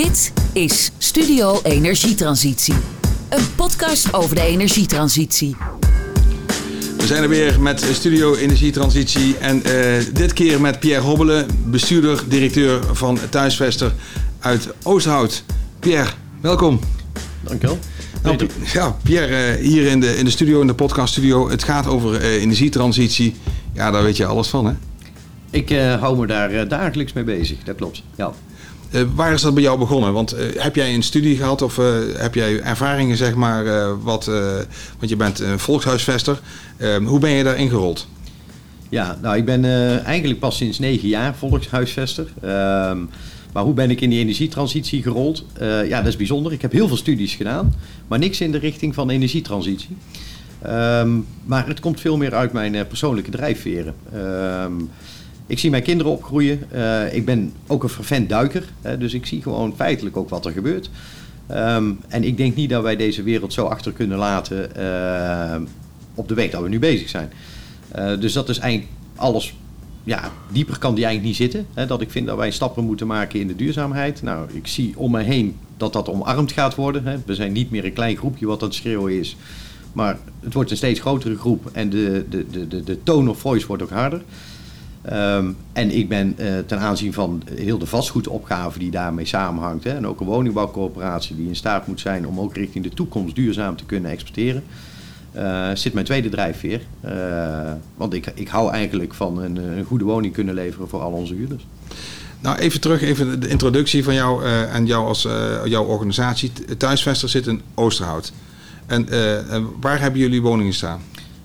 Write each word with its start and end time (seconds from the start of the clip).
Dit 0.00 0.32
is 0.52 0.90
Studio 0.98 1.60
Energietransitie. 1.62 2.74
Een 3.28 3.54
podcast 3.56 4.14
over 4.14 4.34
de 4.34 4.42
energietransitie. 4.42 5.56
We 6.96 7.06
zijn 7.06 7.22
er 7.22 7.28
weer 7.28 7.60
met 7.60 7.84
Studio 7.92 8.34
Energietransitie 8.34 9.36
en 9.36 9.62
uh, 9.66 9.96
dit 10.12 10.32
keer 10.32 10.60
met 10.60 10.80
Pierre 10.80 11.04
Hobbelen, 11.04 11.46
bestuurder, 11.64 12.22
directeur 12.28 12.96
van 12.96 13.18
Thuisvester 13.30 13.92
uit 14.38 14.68
Oosterhout. 14.82 15.44
Pierre, 15.78 16.10
welkom. 16.40 16.80
Dankjewel. 17.40 17.78
Nou, 18.22 18.48
ja, 18.72 18.96
Pierre, 19.02 19.58
uh, 19.58 19.64
hier 19.66 19.86
in 19.86 20.00
de, 20.00 20.16
in 20.16 20.24
de 20.24 20.30
studio, 20.30 20.60
in 20.60 20.66
de 20.66 20.74
podcaststudio. 20.74 21.50
Het 21.50 21.64
gaat 21.64 21.86
over 21.86 22.20
uh, 22.20 22.42
energietransitie. 22.42 23.34
Ja, 23.72 23.90
daar 23.90 24.02
weet 24.02 24.16
je 24.16 24.26
alles 24.26 24.48
van, 24.48 24.66
hè? 24.66 24.72
Ik 25.50 25.70
uh, 25.70 26.00
hou 26.00 26.18
me 26.18 26.26
daar 26.26 26.68
dagelijks 26.68 27.12
mee 27.12 27.24
bezig, 27.24 27.58
dat 27.64 27.76
klopt. 27.76 28.02
Ja. 28.16 28.32
Uh, 28.94 29.02
waar 29.14 29.32
is 29.32 29.42
dat 29.42 29.54
bij 29.54 29.62
jou 29.62 29.78
begonnen? 29.78 30.12
Want 30.12 30.34
uh, 30.34 30.40
heb 30.54 30.74
jij 30.74 30.94
een 30.94 31.02
studie 31.02 31.36
gehad 31.36 31.62
of 31.62 31.78
uh, 31.78 31.86
heb 32.16 32.34
jij 32.34 32.60
ervaringen, 32.60 33.16
zeg 33.16 33.34
maar, 33.34 33.64
wat, 34.02 34.24
want 34.98 35.08
je 35.08 35.16
bent 35.16 35.40
een 35.40 35.58
volkshuisvester. 35.58 36.40
Ehm, 36.76 37.04
hoe 37.04 37.18
ben 37.18 37.30
je 37.30 37.44
daar 37.44 37.56
ingerold? 37.56 38.06
Ja, 38.88 39.18
nou 39.22 39.36
ik 39.36 39.44
ben 39.44 39.64
eigenlijk 40.04 40.40
pas 40.40 40.56
sinds 40.56 40.78
negen 40.78 41.08
jaar 41.08 41.34
volkshuisvester. 41.34 42.26
Ehm, 42.42 42.98
maar 43.52 43.62
hoe 43.62 43.74
ben 43.74 43.90
ik 43.90 44.00
in 44.00 44.10
die 44.10 44.18
energietransitie 44.18 45.02
gerold? 45.02 45.44
ja, 45.88 45.98
dat 45.98 46.06
is 46.06 46.16
bijzonder. 46.16 46.52
Ik 46.52 46.62
heb 46.62 46.72
heel 46.72 46.88
veel 46.88 46.96
studies 46.96 47.34
gedaan, 47.34 47.74
maar 48.08 48.18
niks 48.18 48.40
in 48.40 48.52
de 48.52 48.58
richting 48.58 48.94
van 48.94 49.10
energietransitie. 49.10 49.96
Um, 50.66 51.26
maar 51.44 51.66
het 51.66 51.80
komt 51.80 52.00
veel 52.00 52.16
meer 52.16 52.34
uit 52.34 52.52
mijn 52.52 52.86
persoonlijke 52.86 53.30
drijfveren. 53.30 53.94
Ik 55.50 55.58
zie 55.58 55.70
mijn 55.70 55.82
kinderen 55.82 56.12
opgroeien. 56.12 56.62
Uh, 56.74 57.14
ik 57.14 57.24
ben 57.24 57.52
ook 57.66 57.82
een 57.82 57.88
vervent 57.88 58.28
duiker. 58.28 58.64
Dus 58.98 59.14
ik 59.14 59.26
zie 59.26 59.42
gewoon 59.42 59.74
feitelijk 59.76 60.16
ook 60.16 60.28
wat 60.28 60.46
er 60.46 60.52
gebeurt. 60.52 60.90
Um, 61.50 62.00
en 62.08 62.24
ik 62.24 62.36
denk 62.36 62.54
niet 62.54 62.70
dat 62.70 62.82
wij 62.82 62.96
deze 62.96 63.22
wereld 63.22 63.52
zo 63.52 63.64
achter 63.64 63.92
kunnen 63.92 64.18
laten 64.18 64.70
uh, 64.78 65.68
op 66.14 66.28
de 66.28 66.34
weg 66.34 66.50
dat 66.50 66.62
we 66.62 66.68
nu 66.68 66.78
bezig 66.78 67.08
zijn. 67.08 67.32
Uh, 67.98 68.20
dus 68.20 68.32
dat 68.32 68.48
is 68.48 68.58
eigenlijk 68.58 68.92
alles. 69.16 69.54
Ja, 70.04 70.32
dieper 70.52 70.78
kan 70.78 70.94
die 70.94 71.04
eigenlijk 71.04 71.38
niet 71.38 71.50
zitten. 71.50 71.66
Hè, 71.74 71.86
dat 71.86 72.00
ik 72.00 72.10
vind 72.10 72.26
dat 72.26 72.36
wij 72.36 72.50
stappen 72.50 72.84
moeten 72.84 73.06
maken 73.06 73.40
in 73.40 73.46
de 73.46 73.56
duurzaamheid. 73.56 74.22
Nou, 74.22 74.48
ik 74.52 74.66
zie 74.66 74.92
om 74.96 75.10
me 75.10 75.22
heen 75.22 75.56
dat 75.76 75.92
dat 75.92 76.08
omarmd 76.08 76.52
gaat 76.52 76.74
worden. 76.74 77.06
Hè. 77.06 77.16
We 77.26 77.34
zijn 77.34 77.52
niet 77.52 77.70
meer 77.70 77.84
een 77.84 77.92
klein 77.92 78.16
groepje 78.16 78.46
wat 78.46 78.62
aan 78.62 78.68
het 78.68 78.76
schreeuwen 78.76 79.18
is. 79.18 79.36
Maar 79.92 80.18
het 80.40 80.54
wordt 80.54 80.70
een 80.70 80.76
steeds 80.76 81.00
grotere 81.00 81.36
groep 81.36 81.70
en 81.72 81.90
de, 81.90 82.24
de, 82.28 82.46
de, 82.50 82.68
de, 82.68 82.84
de 82.84 83.02
tone 83.02 83.30
of 83.30 83.38
voice 83.38 83.66
wordt 83.66 83.82
ook 83.82 83.90
harder. 83.90 84.22
Um, 85.08 85.56
en 85.72 85.90
ik 85.90 86.08
ben 86.08 86.34
uh, 86.38 86.58
ten 86.66 86.78
aanzien 86.78 87.12
van 87.12 87.42
heel 87.54 87.78
de 87.78 87.86
vastgoedopgave 87.86 88.78
die 88.78 88.90
daarmee 88.90 89.24
samenhangt, 89.24 89.84
hè, 89.84 89.90
en 89.90 90.06
ook 90.06 90.20
een 90.20 90.26
woningbouwcorporatie 90.26 91.36
die 91.36 91.48
in 91.48 91.56
staat 91.56 91.86
moet 91.86 92.00
zijn 92.00 92.26
om 92.26 92.40
ook 92.40 92.54
richting 92.54 92.84
de 92.84 92.90
toekomst 92.90 93.34
duurzaam 93.34 93.76
te 93.76 93.84
kunnen 93.84 94.10
exporteren, 94.10 94.62
uh, 95.36 95.68
zit 95.74 95.92
mijn 95.92 96.06
tweede 96.06 96.28
drijfveer. 96.28 96.80
Uh, 97.04 97.12
want 97.96 98.14
ik, 98.14 98.32
ik 98.34 98.48
hou 98.48 98.72
eigenlijk 98.72 99.14
van 99.14 99.42
een, 99.42 99.56
een, 99.56 99.84
goede 99.84 100.04
woning 100.04 100.32
kunnen 100.32 100.54
leveren 100.54 100.88
voor 100.88 101.00
al 101.00 101.12
onze 101.12 101.34
huurders. 101.34 101.66
Nou, 102.40 102.58
even 102.58 102.80
terug, 102.80 103.02
even 103.02 103.40
de 103.40 103.48
introductie 103.48 104.04
van 104.04 104.14
jou 104.14 104.44
en 104.44 104.86
jou 104.86 105.06
als 105.06 105.28
jouw 105.64 105.84
organisatie. 105.84 106.52
Thuisvester 106.76 107.28
zit 107.28 107.46
in 107.46 107.60
Oosterhout. 107.74 108.32
En 108.86 109.08
waar 109.80 110.00
hebben 110.00 110.20
jullie 110.20 110.42
woningen 110.42 110.72
staan? 110.72 111.00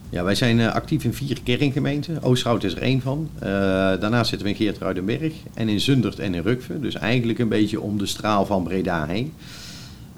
Ja, 0.09 0.23
wij 0.23 0.35
zijn 0.35 0.59
uh, 0.59 0.73
actief 0.73 1.03
in 1.03 1.13
vier 1.13 1.37
kerngemeenten. 1.43 2.23
Oosterhout 2.23 2.63
is 2.63 2.75
er 2.75 2.81
één 2.81 3.01
van. 3.01 3.29
Uh, 3.35 3.41
daarnaast 3.43 4.29
zitten 4.29 4.47
we 4.47 4.53
in 4.53 4.59
Geertruidenberg 4.59 5.33
en 5.53 5.69
in 5.69 5.79
Zundert 5.79 6.19
en 6.19 6.33
in 6.33 6.41
Rukve. 6.41 6.79
Dus 6.79 6.95
eigenlijk 6.95 7.39
een 7.39 7.49
beetje 7.49 7.81
om 7.81 7.97
de 7.97 8.05
straal 8.05 8.45
van 8.45 8.63
Breda 8.63 9.05
heen. 9.05 9.33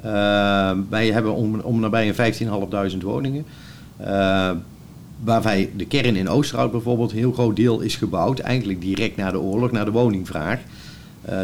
Uh, 0.06 0.72
wij 0.90 1.12
hebben 1.12 1.34
om, 1.34 1.60
om 1.60 1.80
nabij 1.80 2.14
een 2.16 2.94
15.500 3.00 3.04
woningen. 3.04 3.46
waarbij 5.24 5.70
de 5.76 5.86
kern 5.86 6.16
in 6.16 6.30
Oosterhout 6.30 6.72
bijvoorbeeld 6.72 7.12
een 7.12 7.18
heel 7.18 7.32
groot 7.32 7.56
deel 7.56 7.80
is 7.80 7.96
gebouwd. 7.96 8.40
Eigenlijk 8.40 8.82
direct 8.82 9.16
na 9.16 9.32
de 9.32 9.40
oorlog, 9.40 9.72
na 9.72 9.84
de 9.84 9.92
woningvraag. 9.92 10.60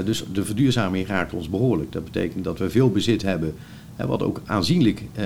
dus 0.06 0.24
de 0.34 0.46
verduurzaming 0.46 1.08
raakt 1.08 1.34
ons 1.34 1.50
behoorlijk. 1.50 1.92
Dat 1.92 2.04
betekent 2.04 2.44
dat 2.44 2.60
we 2.60 2.70
veel 2.70 2.92
bezit 2.92 3.22
hebben 3.22 3.56
wat 3.96 4.24
ook 4.24 4.42
aanzienlijk 4.46 5.02
uh, 5.02 5.24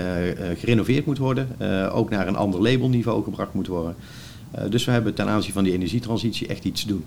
gerenoveerd 0.57 1.05
moet 1.05 1.17
worden. 1.17 1.55
Ook 1.91 2.09
naar 2.09 2.27
een 2.27 2.35
ander 2.35 2.61
labelniveau 2.61 3.23
gebracht 3.23 3.53
moet 3.53 3.67
worden. 3.67 3.95
dus 4.69 4.85
we 4.85 4.91
hebben 4.91 5.13
ten 5.13 5.27
aanzien 5.27 5.53
van 5.53 5.63
die 5.63 5.73
energietransitie 5.73 6.47
echt 6.47 6.63
iets 6.63 6.81
te 6.81 6.87
doen. 6.87 7.03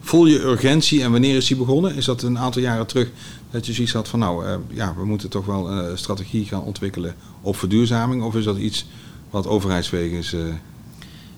Voel 0.00 0.26
je 0.26 0.42
urgentie 0.42 1.02
en 1.02 1.12
wanneer 1.12 1.36
is 1.36 1.46
die 1.46 1.56
begonnen? 1.56 1.94
Is 1.94 2.04
dat 2.04 2.22
een 2.22 2.38
aantal 2.38 2.62
jaren 2.62 2.86
terug 2.86 3.10
dat 3.50 3.66
je 3.66 3.72
zoiets 3.72 3.92
had 3.92 4.08
van 4.08 4.18
nou, 4.18 4.58
ja, 4.68 4.94
we 4.96 5.04
moeten 5.04 5.28
toch 5.28 5.46
wel 5.46 5.70
een 5.70 5.98
strategie 5.98 6.44
gaan 6.44 6.62
ontwikkelen 6.62 7.14
op 7.40 7.56
verduurzaming? 7.56 8.22
Of 8.22 8.34
is 8.34 8.44
dat 8.44 8.56
iets 8.56 8.86
wat 9.30 9.46
overheidswegen 9.46 10.18
is 10.18 10.34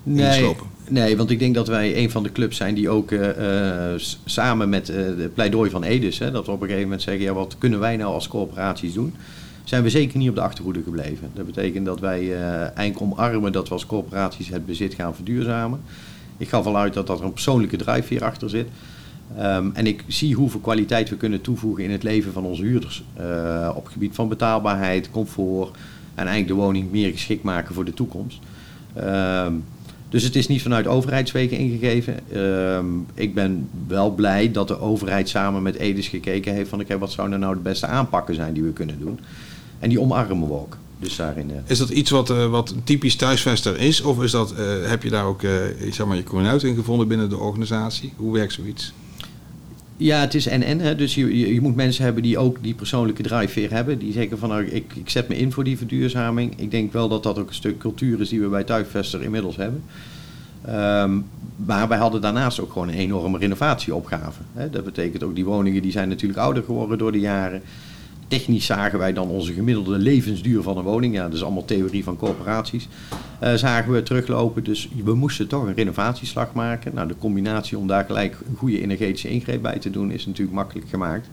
nee, 0.03 0.57
nee, 0.89 1.17
want 1.17 1.31
ik 1.31 1.39
denk 1.39 1.55
dat 1.55 1.69
wij 1.69 1.97
een 1.97 2.11
van 2.11 2.23
de 2.23 2.33
clubs 2.33 2.57
zijn 2.57 2.75
die 2.75 2.89
ook 2.89 3.11
uh, 3.11 3.29
samen 4.25 4.69
met 4.69 4.89
uh, 4.91 4.97
de 4.97 5.31
pleidooi 5.35 5.71
van 5.71 5.83
Edis, 5.83 6.19
hè, 6.19 6.31
dat 6.31 6.47
we 6.47 6.53
op 6.53 6.61
een 6.61 6.67
gegeven 6.67 6.89
moment 6.89 7.03
zeggen, 7.03 7.25
ja, 7.25 7.33
wat 7.33 7.57
kunnen 7.59 7.81
wij 7.81 7.97
nou 7.97 8.15
als 8.15 8.29
corporaties 8.29 8.93
doen? 8.93 9.15
zijn 9.65 9.83
we 9.83 9.91
zeker 9.91 10.19
niet 10.19 10.29
op 10.29 10.35
de 10.35 10.41
achterhoede 10.41 10.83
gebleven. 10.83 11.31
Dat 11.35 11.47
betekent 11.47 11.87
dat 11.87 12.01
wij 12.01 12.23
uh, 12.23 12.61
eigenlijk 12.61 13.01
omarmen 13.01 13.53
dat 13.53 13.69
we 13.69 13.75
als 13.75 13.87
corporaties 13.87 14.49
het 14.49 14.67
bezit 14.67 14.95
gaan 14.95 15.15
verduurzamen. 15.15 15.81
Ik 16.37 16.49
ga 16.49 16.63
vanuit 16.63 16.95
dat 16.95 17.07
dat 17.07 17.19
er 17.19 17.25
een 17.25 17.33
persoonlijke 17.33 17.77
drijfveer 17.77 18.25
achter 18.25 18.51
zit. 18.51 18.67
Um, 19.39 19.71
en 19.75 19.87
ik 19.87 20.05
zie 20.07 20.35
hoeveel 20.35 20.61
kwaliteit 20.61 21.09
we 21.09 21.17
kunnen 21.17 21.41
toevoegen 21.41 21.85
in 21.85 21.91
het 21.91 22.03
leven 22.03 22.33
van 22.33 22.45
onze 22.45 22.63
huurders. 22.63 23.05
Op 23.75 23.85
het 23.85 23.93
gebied 23.93 24.15
van 24.15 24.29
betaalbaarheid, 24.29 25.11
comfort 25.11 25.77
en 26.15 26.27
eigenlijk 26.27 26.49
de 26.49 26.55
woning 26.55 26.91
meer 26.91 27.11
geschikt 27.11 27.43
maken 27.43 27.75
voor 27.75 27.85
de 27.85 27.95
toekomst. 27.95 28.39
Um, 28.97 29.65
dus 30.13 30.23
het 30.23 30.37
is 30.37 30.49
niet 30.49 30.63
vanuit 30.63 30.87
overheidswegen 30.87 31.57
ingegeven. 31.57 32.19
Uh, 32.33 32.79
ik 33.15 33.35
ben 33.35 33.69
wel 33.87 34.11
blij 34.11 34.51
dat 34.51 34.69
de 34.69 34.81
overheid 34.81 35.29
samen 35.29 35.63
met 35.63 35.77
Edis 35.77 36.09
gekeken 36.09 36.55
heeft 36.55 36.69
van 36.69 36.81
oké, 36.81 36.99
wat 36.99 37.13
zouden 37.13 37.41
nou 37.41 37.55
de 37.55 37.61
beste 37.61 37.87
aanpakken 37.87 38.35
zijn 38.35 38.53
die 38.53 38.63
we 38.63 38.73
kunnen 38.73 38.99
doen. 38.99 39.21
En 39.79 39.89
die 39.89 40.01
omarmen 40.01 40.49
we 40.49 40.55
ook. 40.55 40.77
Dus 40.99 41.17
daarin, 41.17 41.51
uh... 41.51 41.57
Is 41.67 41.79
dat 41.79 41.89
iets 41.89 42.11
wat, 42.11 42.31
uh, 42.31 42.47
wat 42.47 42.75
typisch 42.85 43.17
thuisvester 43.17 43.79
is? 43.79 44.01
Of 44.01 44.23
is 44.23 44.31
dat, 44.31 44.55
uh, 44.59 44.59
heb 44.89 45.03
je 45.03 45.11
daar 45.11 45.25
ook 45.25 45.41
zeg 45.91 46.07
maar, 46.07 46.17
je 46.17 46.23
coming 46.23 46.63
in 46.63 46.75
gevonden 46.75 47.09
binnen 47.09 47.29
de 47.29 47.39
organisatie? 47.39 48.13
Hoe 48.17 48.33
werkt 48.33 48.53
zoiets? 48.53 48.93
Ja, 49.97 50.21
het 50.21 50.35
is 50.35 50.47
en-en. 50.47 50.97
Dus 50.97 51.15
je, 51.15 51.55
je, 51.55 51.61
moet 51.61 51.77
mensen 51.77 52.05
hebben 52.05 52.23
die 52.23 52.39
ook 52.39 52.63
die 52.63 52.75
persoonlijke 52.75 53.23
drijfveer 53.23 53.71
hebben. 53.71 53.99
Die 53.99 54.13
zeggen 54.13 54.39
van 54.39 54.49
nou, 54.49 54.65
ik, 54.65 54.93
ik 54.95 55.11
zet 55.11 55.29
me 55.29 55.37
in 55.37 55.53
voor 55.53 55.65
die 55.65 55.77
verduurzaming. 55.77 56.53
Ik 56.57 56.71
denk 56.71 56.93
wel 56.93 57.09
dat 57.09 57.23
dat 57.23 57.39
ook 57.39 57.49
een 57.49 57.55
stuk 57.55 57.79
cultuur 57.79 58.21
is 58.21 58.29
die 58.29 58.41
we 58.41 58.49
bij 58.49 58.65
Tuigvester 58.65 59.23
inmiddels 59.23 59.57
hebben. 59.57 59.83
Um, 60.69 61.25
maar 61.57 61.89
wij 61.89 61.99
hadden 61.99 62.21
daarnaast 62.21 62.61
ook 62.61 62.73
gewoon 62.73 62.89
een 62.89 62.95
enorme 62.95 63.39
renovatieopgave. 63.39 64.41
Hè. 64.53 64.71
Dat 64.71 64.85
betekent 64.85 65.23
ook 65.23 65.35
die 65.35 65.45
woningen 65.45 65.83
die 65.83 65.93
zijn 65.93 66.09
natuurlijk 66.09 66.41
ouder 66.41 66.63
geworden 66.63 66.99
door 66.99 67.13
de 67.13 67.21
jaren 67.21 67.63
technisch 68.39 68.67
zagen 68.67 68.99
wij 68.99 69.13
dan 69.13 69.29
onze 69.29 69.53
gemiddelde 69.53 69.99
levensduur 69.99 70.63
van 70.63 70.77
een 70.77 70.85
woning. 70.85 71.15
Ja, 71.15 71.23
dat 71.23 71.33
is 71.33 71.43
allemaal 71.43 71.65
theorie 71.65 72.05
van 72.05 72.17
corporaties. 72.17 72.89
Uh, 73.43 73.55
zagen 73.55 73.93
we 73.93 74.03
teruglopen. 74.03 74.65
Dus 74.65 74.89
we 75.05 75.15
moesten 75.15 75.49
toch 75.49 75.67
een 75.67 75.75
renovatieslag 75.75 76.53
maken. 76.53 76.95
Nou, 76.95 77.09
de 77.09 77.19
combinatie 77.19 77.79
om 77.79 77.87
daar 77.87 78.05
gelijk 78.05 78.37
een 78.49 78.57
goede 78.57 78.81
energetische 78.81 79.29
ingreep 79.29 79.63
bij 79.63 79.79
te 79.79 79.91
doen 79.91 80.11
is 80.11 80.27
natuurlijk 80.27 80.57
makkelijk 80.57 80.89
gemaakt. 80.89 81.29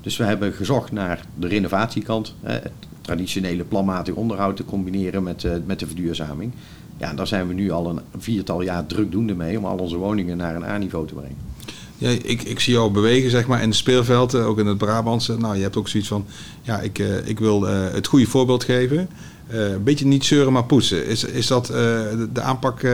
Dus 0.00 0.16
we 0.16 0.24
hebben 0.24 0.52
gezocht 0.52 0.92
naar 0.92 1.26
de 1.34 1.48
renovatiekant. 1.48 2.34
het 2.42 2.72
traditionele 3.00 3.64
planmatig 3.64 4.14
onderhoud 4.14 4.56
te 4.56 4.64
combineren 4.64 5.22
met, 5.22 5.42
uh, 5.42 5.52
met 5.66 5.78
de 5.78 5.86
verduurzaming. 5.86 6.52
Ja, 6.96 7.14
daar 7.14 7.26
zijn 7.26 7.48
we 7.48 7.54
nu 7.54 7.70
al 7.70 7.88
een 7.88 8.00
viertal 8.18 8.62
jaar 8.62 8.86
drukdoende 8.86 9.34
mee 9.34 9.58
om 9.58 9.64
al 9.64 9.78
onze 9.78 9.96
woningen 9.96 10.36
naar 10.36 10.56
een 10.56 10.64
A-niveau 10.64 11.06
te 11.06 11.14
brengen. 11.14 11.55
Ja, 11.98 12.08
ik, 12.22 12.42
ik 12.42 12.60
zie 12.60 12.72
jou 12.72 12.90
bewegen 12.90 13.30
zeg 13.30 13.46
maar, 13.46 13.62
in 13.62 13.68
het 13.68 13.76
speelveld, 13.76 14.34
eh, 14.34 14.46
ook 14.46 14.58
in 14.58 14.66
het 14.66 14.78
Brabantse. 14.78 15.36
Nou, 15.38 15.56
je 15.56 15.62
hebt 15.62 15.76
ook 15.76 15.88
zoiets 15.88 16.08
van, 16.08 16.26
ja, 16.62 16.80
ik, 16.80 16.98
uh, 16.98 17.28
ik 17.28 17.38
wil 17.38 17.68
uh, 17.68 17.92
het 17.92 18.06
goede 18.06 18.26
voorbeeld 18.26 18.64
geven. 18.64 19.08
Een 19.48 19.82
beetje 19.82 20.06
niet 20.06 20.24
zeuren, 20.24 20.52
maar 20.52 20.64
poetsen. 20.64 21.06
Is, 21.06 21.24
is 21.24 21.46
dat 21.46 21.66
de, 21.66 22.28
de, 22.32 22.40
aanpak 22.40 22.86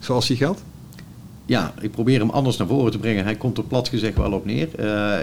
zoals 0.00 0.26
die 0.26 0.36
geldt? 0.36 0.62
Ja, 1.46 1.74
ik 1.80 1.90
probeer 1.90 2.18
hem 2.18 2.30
anders 2.30 2.56
naar 2.56 2.66
voren 2.66 2.92
te 2.92 2.98
brengen. 2.98 3.24
Hij 3.24 3.34
komt 3.34 3.58
er 3.58 3.64
plat 3.64 3.88
gezegd 3.88 4.16
wel 4.16 4.32
op 4.32 4.44
neer. 4.44 4.68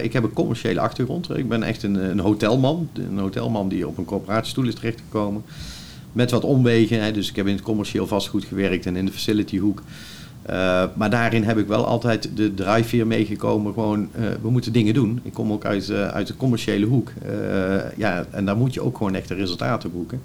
ik 0.04 0.14
heb 0.14 0.24
een 0.24 0.34
commerciële 0.34 0.80
achtergrond. 0.80 1.38
Ik 1.38 1.50
ben 1.50 1.64
echt 1.64 1.84
een, 1.84 1.96
een 2.10 2.20
hotelman. 2.20 2.90
Een 2.94 3.20
hotelman 3.20 3.70
die 3.70 3.88
op 3.88 3.98
een 3.98 4.06
corporatiestoel 4.06 4.68
is 4.68 4.76
terechtgekomen. 4.76 5.44
Met 6.12 6.32
wat 6.32 6.44
omwegen. 6.44 7.04
Hè. 7.04 7.12
Dus 7.12 7.30
ik 7.30 7.36
heb 7.36 7.48
in 7.48 7.56
het 7.56 7.64
commercieel 7.64 8.08
vastgoed 8.08 8.46
gewerkt 8.46 8.86
en 8.86 8.96
in 8.96 9.06
de 9.06 9.12
facilityhoek. 9.12 9.82
Uh, 10.50 10.84
maar 10.94 11.10
daarin 11.10 11.44
heb 11.44 11.58
ik 11.58 11.68
wel 11.68 11.86
altijd 11.86 12.30
de 12.36 12.54
drijfveer 12.54 13.08
meegekomen. 13.08 13.74
Gewoon, 13.74 14.00
uh, 14.00 14.26
we 14.42 14.50
moeten 14.50 14.74
dingen 14.74 14.94
doen. 14.94 15.20
Ik 15.24 15.34
kom 15.34 15.52
ook 15.52 15.66
uit, 15.66 15.90
uh, 15.90 16.08
uit 16.08 16.28
de 16.28 16.36
commerciële 16.36 16.86
hoek. 16.86 17.12
ja, 17.98 18.26
en 18.32 18.46
daar 18.46 18.58
moet 18.58 18.74
je 18.74 18.82
ook 18.82 18.98
gewoon 18.98 19.16
echte 19.16 19.34
resultaten 19.34 19.92
boeken. 19.92 20.22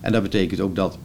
En 0.00 0.12
dat 0.12 0.22
betekent 0.22 0.60
ook 0.60 0.74
dat 0.74 0.98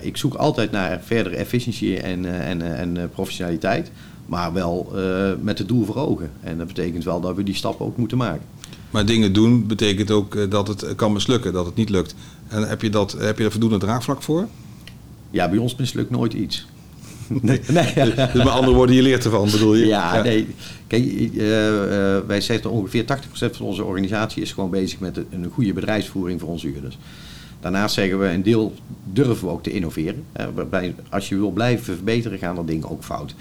ik 0.00 0.16
zoek 0.16 0.34
altijd 0.34 0.70
naar 0.70 1.00
verdere 1.02 1.36
efficiëntie 1.36 2.00
en, 2.00 2.42
en, 2.42 2.76
en 2.76 3.10
professionaliteit. 3.10 3.90
Maar 4.26 4.52
wel 4.52 4.92
met 5.40 5.58
het 5.58 5.68
doel 5.68 5.84
voor 5.84 5.96
ogen. 5.96 6.30
En 6.40 6.58
dat 6.58 6.66
betekent 6.66 7.04
wel 7.04 7.20
dat 7.20 7.36
we 7.36 7.42
die 7.42 7.54
stappen 7.54 7.86
ook 7.86 7.96
moeten 7.96 8.18
maken. 8.18 8.42
Maar 8.90 9.06
dingen 9.06 9.32
doen 9.32 9.66
betekent 9.66 10.10
ook 10.10 10.34
eh, 10.34 10.50
dat 10.50 10.68
het 10.68 10.94
kan 10.94 11.12
mislukken, 11.12 11.52
dat 11.52 11.66
het 11.66 11.74
niet 11.74 11.88
lukt. 11.88 12.14
En 12.48 12.68
heb 12.68 12.82
je, 12.82 12.90
dat, 12.90 13.12
heb 13.12 13.38
je 13.38 13.44
er 13.44 13.50
voldoende 13.50 13.78
draagvlak 13.78 14.22
voor? 14.22 14.48
Ja, 15.30 15.48
bij 15.48 15.58
ons 15.58 15.76
mislukt 15.76 16.10
nooit 16.10 16.32
iets. 16.32 16.66
nee, 17.40 17.60
nee. 17.68 17.94
Dus 18.14 18.32
met 18.32 18.48
andere 18.48 18.74
woorden, 18.74 18.96
je 18.96 19.02
leert 19.02 19.24
ervan, 19.24 19.50
bedoel 19.50 19.74
je? 19.74 19.86
Ja, 19.86 20.22
nee. 20.22 20.46
Kijk, 20.86 21.04
uh, 21.04 21.68
uh, 21.68 22.18
wij 22.26 22.40
zeggen 22.40 22.70
ongeveer 22.70 23.04
80% 23.04 23.06
van 23.32 23.66
onze 23.66 23.84
organisatie 23.84 24.42
is 24.42 24.52
gewoon 24.52 24.70
bezig 24.70 25.00
met 25.00 25.20
een 25.30 25.50
goede 25.52 25.72
bedrijfsvoering 25.72 26.40
voor 26.40 26.48
onze 26.48 26.66
huurders. 26.66 26.98
Daarnaast 27.60 27.94
zeggen 27.94 28.20
we, 28.20 28.26
een 28.26 28.42
deel 28.42 28.74
durven 29.04 29.46
we 29.46 29.52
ook 29.52 29.62
te 29.62 29.70
innoveren. 29.72 30.24
waarbij, 30.54 30.94
als 31.08 31.28
je 31.28 31.36
wil 31.36 31.50
blijven 31.50 31.84
verbeteren, 31.84 32.38
gaan 32.38 32.58
er 32.58 32.66
dingen 32.66 32.90
ook 32.90 33.04
fout. 33.04 33.34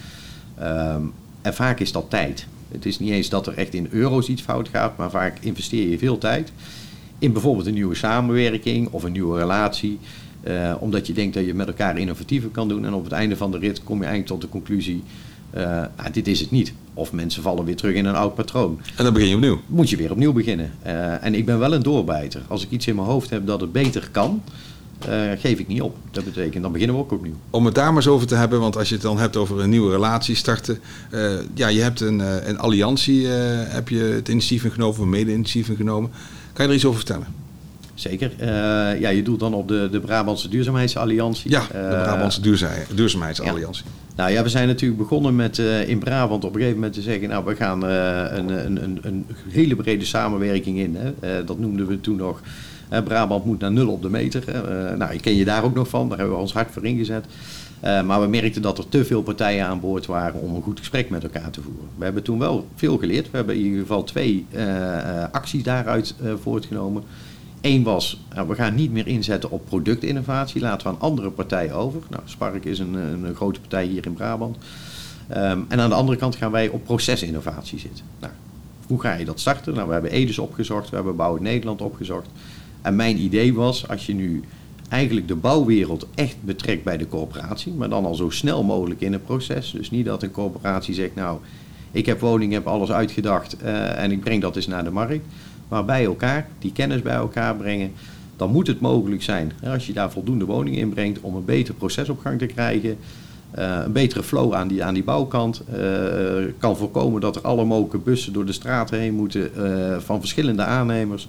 Um, 0.62 1.14
en 1.42 1.54
vaak 1.54 1.80
is 1.80 1.92
dat 1.92 2.10
tijd. 2.10 2.48
Het 2.72 2.86
is 2.86 3.00
niet 3.00 3.12
eens 3.12 3.30
dat 3.30 3.48
er 3.48 3.54
echt 3.54 3.74
in 3.74 3.88
euro's 3.92 4.28
iets 4.28 4.42
fout 4.42 4.70
gaat, 4.70 4.98
maar 4.98 5.10
vaak 5.10 5.38
investeer 5.42 5.90
je 5.90 5.98
veel 5.98 6.18
tijd 6.18 6.52
in 7.20 7.32
bijvoorbeeld 7.32 7.68
een 7.68 7.74
nieuwe 7.74 7.96
samenwerking 7.96 8.88
of 8.92 9.04
een 9.04 9.12
nieuwe 9.12 9.40
relatie. 9.40 10.00
Uh, 10.48 10.74
omdat 10.80 11.08
je 11.08 11.14
denkt 11.14 11.34
dat 11.34 11.46
je 11.46 11.54
met 11.54 11.68
elkaar 11.68 11.98
innovatiever 11.98 12.50
kan 12.50 12.68
doen. 12.68 12.86
En 12.86 12.94
op 12.94 13.04
het 13.04 13.14
einde 13.14 13.38
van 13.38 13.52
de 13.52 13.58
rit 13.58 13.84
kom 13.84 13.98
je 13.98 14.06
eigenlijk 14.06 14.32
tot 14.32 14.42
de 14.42 14.50
conclusie: 14.50 15.04
uh, 15.58 15.82
ah, 15.96 16.06
dit 16.12 16.28
is 16.28 16.40
het 16.40 16.52
niet. 16.52 16.74
Of 16.94 17.12
mensen 17.12 17.42
vallen 17.42 17.66
weer 17.66 17.76
terug 17.76 17.96
in 17.96 18.06
een 18.06 18.16
oud 18.16 18.36
patroon. 18.36 18.80
En 18.96 19.04
dan 19.04 19.14
begin 19.14 19.30
je 19.30 19.36
opnieuw. 19.36 19.60
Moet 19.66 19.90
je 19.90 19.98
weer 19.98 20.12
opnieuw 20.12 20.34
beginnen. 20.34 20.72
Uh, 20.86 21.24
en 21.24 21.36
ik 21.36 21.46
ben 21.46 21.60
wel 21.60 21.74
een 21.74 21.84
doorbijter. 21.84 22.42
Als 22.48 22.64
ik 22.64 22.72
iets 22.72 22.88
in 22.88 22.96
mijn 22.96 23.08
hoofd 23.08 23.30
heb 23.30 23.48
dat 23.48 23.62
het 23.62 23.72
beter 23.72 24.10
kan, 24.12 24.42
geef 25.38 25.60
ik 25.60 25.68
niet 25.68 25.82
op. 25.82 25.98
Dat 26.12 26.24
betekent, 26.24 26.64
dan 26.64 26.72
beginnen 26.72 26.96
we 26.96 27.02
ook 27.02 27.12
opnieuw. 27.12 27.36
Om 27.50 27.66
het 27.66 27.76
daar 27.76 27.88
maar 27.88 27.96
eens 27.96 28.08
over 28.08 28.28
te 28.28 28.36
hebben, 28.36 28.60
want 28.60 28.78
als 28.78 28.90
je 28.90 28.94
het 28.94 29.04
dan 29.04 29.18
hebt 29.18 29.36
over 29.36 29.60
een 29.60 29.70
nieuwe 29.70 29.92
relatie 29.92 30.36
starten. 30.36 30.80
ja, 31.54 31.68
je 31.68 31.82
hebt 31.82 32.02
een, 32.02 32.20
een 32.50 32.58
alliantie, 32.58 33.28
heb 33.28 33.90
je 33.90 33.98
het 33.98 34.28
initiatief 34.28 34.74
genomen, 34.74 35.02
een 35.02 35.10
mede-initiatief 35.10 35.78
genomen. 35.78 36.10
Kan 36.54 36.66
je 36.66 36.72
er 36.72 36.78
iets 36.78 36.86
over 36.86 37.00
vertellen? 37.00 37.47
Zeker. 37.98 38.32
Uh, 38.40 38.48
ja, 39.00 39.10
je 39.10 39.24
doelt 39.24 39.40
dan 39.40 39.54
op 39.54 39.68
de, 39.68 39.88
de 39.92 40.00
Brabantse 40.00 40.50
Duurzaamheidsalliantie. 40.50 41.52
Ja, 41.52 41.64
de 41.72 41.78
uh, 41.78 42.04
Brabantse 42.04 42.42
Duurzaamheidsalliantie. 42.96 43.84
Ja. 43.86 43.92
Nou 44.16 44.32
ja, 44.32 44.44
we 44.44 44.50
zijn 44.50 44.68
natuurlijk 44.68 45.00
begonnen 45.00 45.36
met 45.36 45.58
uh, 45.58 45.90
in 45.90 46.00
Brabant 46.00 46.44
op 46.44 46.50
een 46.50 46.56
gegeven 46.56 46.80
moment 46.80 46.94
te 46.94 47.02
zeggen... 47.02 47.30
nou, 47.30 47.46
we 47.46 47.56
gaan 47.56 47.82
een, 47.82 48.50
een, 48.50 48.84
een, 48.84 49.00
een, 49.02 49.26
hele 49.50 49.76
brede 49.76 50.06
samenwerking 50.06 50.78
in. 50.78 50.98
Hè. 51.00 51.44
dat 51.44 51.60
noemden 51.60 51.88
we 51.88 52.02
toen 52.02 52.16
nog... 52.16 52.42
Brabant 53.04 53.46
moet 53.46 53.60
naar 53.60 53.72
nul 53.72 53.88
op 53.88 54.02
de 54.02 54.10
meter. 54.10 54.44
nou, 54.98 55.14
ik 55.14 55.22
ken 55.22 55.36
je 55.36 55.46
daar 55.46 55.64
ook 55.64 55.76
nog 55.76 55.88
van. 55.88 56.10
Daar 56.10 56.18
hebben 56.18 56.36
we 56.36 56.42
ons 56.42 56.54
hard 56.54 56.72
voor 56.72 56.86
ingezet. 56.86 57.26
maar 57.82 58.22
we 58.22 58.28
merkten 58.28 58.62
dat 58.62 58.78
er 58.78 58.90
te 58.90 59.06
veel 59.06 59.22
partijen 59.22 59.66
aan 59.66 59.80
boord 59.80 60.06
waren 60.06 60.42
om 60.42 60.56
een 60.56 60.62
goed 60.62 60.80
gesprek 60.80 61.10
met 61.10 61.24
elkaar 61.24 61.50
te 61.50 61.62
voeren. 61.62 61.88
We 61.98 62.04
hebben 62.04 62.24
toen 62.24 62.40
wel 62.40 62.68
veel 62.76 62.98
geleerd. 62.98 63.32
We 63.32 63.38
hebben 63.38 63.56
in 63.56 63.64
ieder 63.64 63.80
geval 63.80 64.04
twee 64.04 64.46
acties 65.32 65.64
daaruit 65.64 66.16
voortgenomen. 66.42 67.04
Eén 67.68 67.84
was, 67.84 68.20
nou, 68.36 68.48
we 68.48 68.56
gaan 68.56 68.76
niet 68.76 68.92
meer 68.92 69.08
inzetten 69.08 69.52
op 69.52 69.66
productinnovatie, 69.66 70.62
laten 70.62 70.88
we 70.88 70.94
aan 70.94 71.00
andere 71.00 71.30
partijen 71.30 71.74
over. 71.74 72.02
Nou, 72.10 72.22
Spark 72.26 72.66
is 72.66 72.80
een, 72.80 72.94
een 72.94 73.36
grote 73.36 73.60
partij 73.60 73.86
hier 73.86 74.06
in 74.06 74.14
Brabant. 74.14 74.58
Um, 75.30 75.66
en 75.68 75.80
aan 75.80 75.90
de 75.90 75.96
andere 75.96 76.18
kant 76.18 76.36
gaan 76.36 76.52
wij 76.52 76.68
op 76.70 76.84
procesinnovatie 76.84 77.80
zitten. 77.80 78.06
Nou, 78.20 78.34
hoe 78.88 79.02
ga 79.02 79.14
je 79.14 79.26
dat 79.26 79.40
starten? 79.40 79.74
Nou, 79.74 79.88
we 79.88 79.94
hebben 79.94 80.12
Edis 80.12 80.40
opgezocht, 80.40 80.90
we 80.90 80.96
hebben 80.96 81.16
Bouw 81.16 81.38
Nederland 81.38 81.82
opgezocht. 81.82 82.28
En 82.82 82.96
mijn 82.96 83.22
idee 83.22 83.54
was, 83.54 83.88
als 83.88 84.06
je 84.06 84.14
nu 84.14 84.44
eigenlijk 84.90 85.28
de 85.28 85.36
bouwwereld 85.36 86.08
echt 86.16 86.38
betrekt 86.42 86.84
bij 86.84 86.98
de 86.98 87.08
coöperatie, 87.08 87.74
maar 87.74 87.90
dan 87.90 88.06
al 88.06 88.16
zo 88.16 88.30
snel 88.30 88.64
mogelijk 88.64 89.02
in 89.02 89.14
het 89.14 89.26
proces. 89.26 89.72
Dus 89.72 89.92
niet 89.92 90.06
dat 90.06 90.24
een 90.24 90.32
coöperatie 90.32 90.94
zegt, 90.94 91.16
nou, 91.16 91.40
ik 91.92 92.06
heb 92.06 92.20
woningen, 92.20 92.54
heb 92.54 92.68
alles 92.68 92.92
uitgedacht 92.92 93.58
uh, 93.64 94.04
en 94.04 94.12
ik 94.12 94.20
breng 94.20 94.42
dat 94.42 94.56
eens 94.56 94.68
naar 94.68 94.84
de 94.84 94.92
markt 94.92 95.26
maar 95.68 95.86
bij 95.86 96.06
elkaar, 96.06 96.48
die 96.60 96.72
kennis 96.72 97.02
bij 97.02 97.16
elkaar 97.16 97.56
brengen, 97.56 97.92
dan 98.36 98.52
moet 98.52 98.68
het 98.68 98.80
mogelijk 98.80 99.24
zijn, 99.24 99.52
als 99.64 99.88
je 99.88 99.94
daar 99.94 100.12
voldoende 100.12 100.46
woningen 100.46 100.80
in 100.80 100.90
brengt, 100.90 101.22
om 101.22 101.36
een 101.36 101.46
beter 101.46 101.74
proces 101.74 102.10
op 102.10 102.20
gang 102.20 102.40
te 102.40 102.46
krijgen. 102.46 102.98
Uh, 103.58 103.80
een 103.86 103.92
betere 103.92 104.24
flow 104.24 104.54
aan 104.54 104.68
die, 104.68 104.84
aan 104.84 104.94
die 104.94 105.04
bouwkant. 105.04 105.62
Uh, 105.74 105.84
kan 106.58 106.78
voorkomen 106.78 107.22
dat 107.22 107.36
er 107.36 107.42
alle 107.42 107.66
mogelijke 107.66 107.98
bussen 107.98 108.34
door 108.34 108.46
de 108.46 108.52
straten 108.52 109.00
heen 109.00 109.14
moeten 109.14 109.52
uh, 109.58 109.98
van 109.98 110.20
verschillende 110.20 110.64
aannemers. 110.64 111.28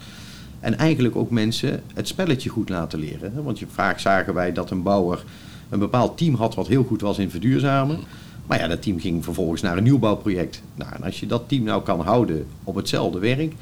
En 0.60 0.78
eigenlijk 0.78 1.16
ook 1.16 1.30
mensen 1.30 1.82
het 1.94 2.08
spelletje 2.08 2.50
goed 2.50 2.68
laten 2.68 2.98
leren. 2.98 3.42
Want 3.42 3.62
vaak 3.68 3.98
zagen 3.98 4.34
wij 4.34 4.52
dat 4.52 4.70
een 4.70 4.82
bouwer 4.82 5.24
een 5.68 5.78
bepaald 5.78 6.18
team 6.18 6.34
had 6.34 6.54
wat 6.54 6.66
heel 6.66 6.84
goed 6.84 7.00
was 7.00 7.18
in 7.18 7.30
verduurzamen. 7.30 7.98
Maar 8.46 8.58
ja, 8.58 8.66
dat 8.68 8.82
team 8.82 9.00
ging 9.00 9.24
vervolgens 9.24 9.62
naar 9.62 9.76
een 9.76 9.82
nieuwbouwproject. 9.82 10.62
Nou, 10.74 10.92
en 10.94 11.02
als 11.02 11.20
je 11.20 11.26
dat 11.26 11.48
team 11.48 11.62
nou 11.62 11.82
kan 11.82 12.00
houden 12.00 12.46
op 12.64 12.74
hetzelfde 12.74 13.18
werk, 13.18 13.52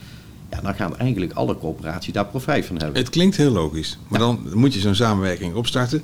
ja, 0.50 0.60
dan 0.60 0.74
gaan 0.74 0.98
eigenlijk 0.98 1.32
alle 1.32 1.58
coöperaties 1.58 2.12
daar 2.12 2.26
profijt 2.26 2.66
van 2.66 2.76
hebben. 2.76 2.96
Het 2.96 3.10
klinkt 3.10 3.36
heel 3.36 3.50
logisch, 3.50 3.98
maar 4.08 4.18
dan 4.18 4.40
moet 4.54 4.74
je 4.74 4.80
zo'n 4.80 4.94
samenwerking 4.94 5.54
opstarten. 5.54 6.02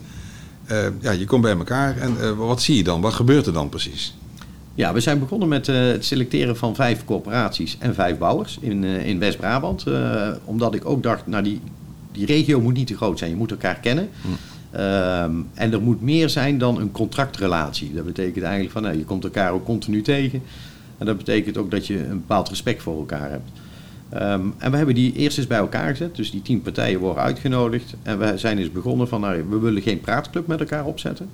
Uh, 0.71 0.87
ja, 1.01 1.11
je 1.11 1.25
komt 1.25 1.43
bij 1.43 1.57
elkaar 1.57 1.97
en 1.97 2.17
uh, 2.21 2.31
wat 2.31 2.63
zie 2.63 2.77
je 2.77 2.85
dan? 2.85 3.01
Wat 3.01 3.13
gebeurt 3.13 3.47
er 3.47 3.53
dan 3.53 3.69
precies? 3.69 4.17
Ja, 4.75 4.93
we 4.93 5.01
zijn 5.01 5.19
begonnen 5.19 5.49
met 5.49 5.69
uh, 5.69 5.77
het 5.77 6.05
selecteren 6.05 6.57
van 6.57 6.75
vijf 6.75 7.05
coöperaties 7.05 7.77
en 7.79 7.95
vijf 7.95 8.19
bouwers 8.19 8.59
in, 8.61 8.85
in 8.85 9.19
West-Brabant. 9.19 9.85
omdat 10.45 10.75
ik 10.75 10.85
ook 10.85 11.03
dacht, 11.03 11.27
nou 11.27 11.43
die, 11.43 11.61
die 12.13 12.27
regio 12.27 12.61
moet 12.61 12.75
niet 12.75 12.87
te 12.87 12.97
groot 12.97 13.19
zijn. 13.19 13.31
Je 13.31 13.37
moet 13.37 13.51
elkaar 13.51 13.79
kennen. 13.81 14.09
Hm. 14.23 14.29
Ehm, 14.73 15.33
en 15.55 15.73
er 15.73 15.83
moet 15.83 16.03
meer 16.03 16.29
zijn 16.29 16.59
dan 16.59 16.81
een 16.81 16.93
contractrelatie. 16.93 17.95
Dat 17.95 18.05
betekent 18.05 18.45
eigenlijk 18.45 18.73
van, 18.73 18.83
nou, 18.83 18.99
je 18.99 19.05
komt 19.05 19.25
elkaar 19.25 19.53
ook 19.53 19.65
continu 19.65 20.03
tegen. 20.03 20.43
En 20.99 21.07
dat 21.07 21.17
betekent 21.17 21.57
ook 21.57 21.71
dat 21.71 21.87
je 21.87 21.99
een 21.99 22.21
bepaald 22.21 22.49
respect 22.49 22.83
voor 22.83 22.99
elkaar 22.99 23.31
hebt. 23.31 23.51
Um, 24.15 24.55
en 24.59 24.71
we 24.71 24.77
hebben 24.77 24.95
die 24.95 25.13
eerst 25.13 25.39
eens 25.39 25.47
bij 25.47 25.59
elkaar 25.59 25.91
gezet. 25.91 26.17
Dus 26.17 26.31
die 26.31 26.43
tien 26.43 26.63
partijen 26.63 27.01
worden 27.01 27.23
uitgenodigd. 27.23 27.95
En 28.03 28.19
we 28.19 28.33
zijn 28.39 28.59
eens 28.59 28.73
begonnen 28.73 29.09
van, 29.09 29.21
nou, 29.21 29.45
we 29.49 29.59
willen 29.59 29.83
geen 29.83 30.01
praatclub 30.01 30.47
met 30.47 30.61
elkaar 30.61 30.85
opzetten. 30.85 31.29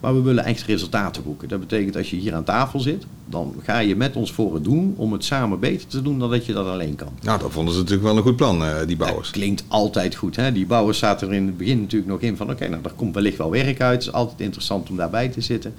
Maar 0.00 0.14
we 0.14 0.20
willen 0.20 0.44
echt 0.44 0.62
resultaten 0.62 1.22
boeken. 1.22 1.48
Dat 1.48 1.60
betekent 1.60 1.96
als 1.96 2.10
je 2.10 2.16
hier 2.16 2.34
aan 2.34 2.44
tafel 2.44 2.80
zit, 2.80 3.06
dan 3.26 3.54
ga 3.62 3.78
je 3.78 3.96
met 3.96 4.16
ons 4.16 4.32
voor 4.32 4.54
het 4.54 4.64
doen 4.64 4.94
om 4.96 5.12
het 5.12 5.24
samen 5.24 5.60
beter 5.60 5.86
te 5.86 6.02
doen 6.02 6.18
dan 6.18 6.30
dat 6.30 6.46
je 6.46 6.52
dat 6.52 6.66
alleen 6.66 6.94
kan. 6.94 7.12
Nou, 7.22 7.38
dat 7.40 7.52
vonden 7.52 7.74
ze 7.74 7.80
natuurlijk 7.80 8.06
wel 8.06 8.16
een 8.16 8.22
goed 8.22 8.36
plan, 8.36 8.62
uh, 8.62 8.74
die 8.86 8.96
bouwers. 8.96 9.26
Dat 9.26 9.36
klinkt 9.36 9.64
altijd 9.68 10.14
goed. 10.14 10.36
Hè? 10.36 10.52
Die 10.52 10.66
bouwers 10.66 10.98
zaten 10.98 11.28
er 11.28 11.34
in 11.34 11.46
het 11.46 11.56
begin 11.56 11.80
natuurlijk 11.80 12.10
nog 12.10 12.20
in 12.20 12.36
van, 12.36 12.46
oké, 12.46 12.54
okay, 12.54 12.68
nou, 12.68 12.82
daar 12.82 12.92
komt 12.92 13.14
wellicht 13.14 13.38
wel 13.38 13.50
werk 13.50 13.80
uit. 13.80 13.98
Het 13.98 14.02
is 14.02 14.12
altijd 14.12 14.40
interessant 14.40 14.90
om 14.90 14.96
daarbij 14.96 15.28
te 15.28 15.40
zitten. 15.40 15.74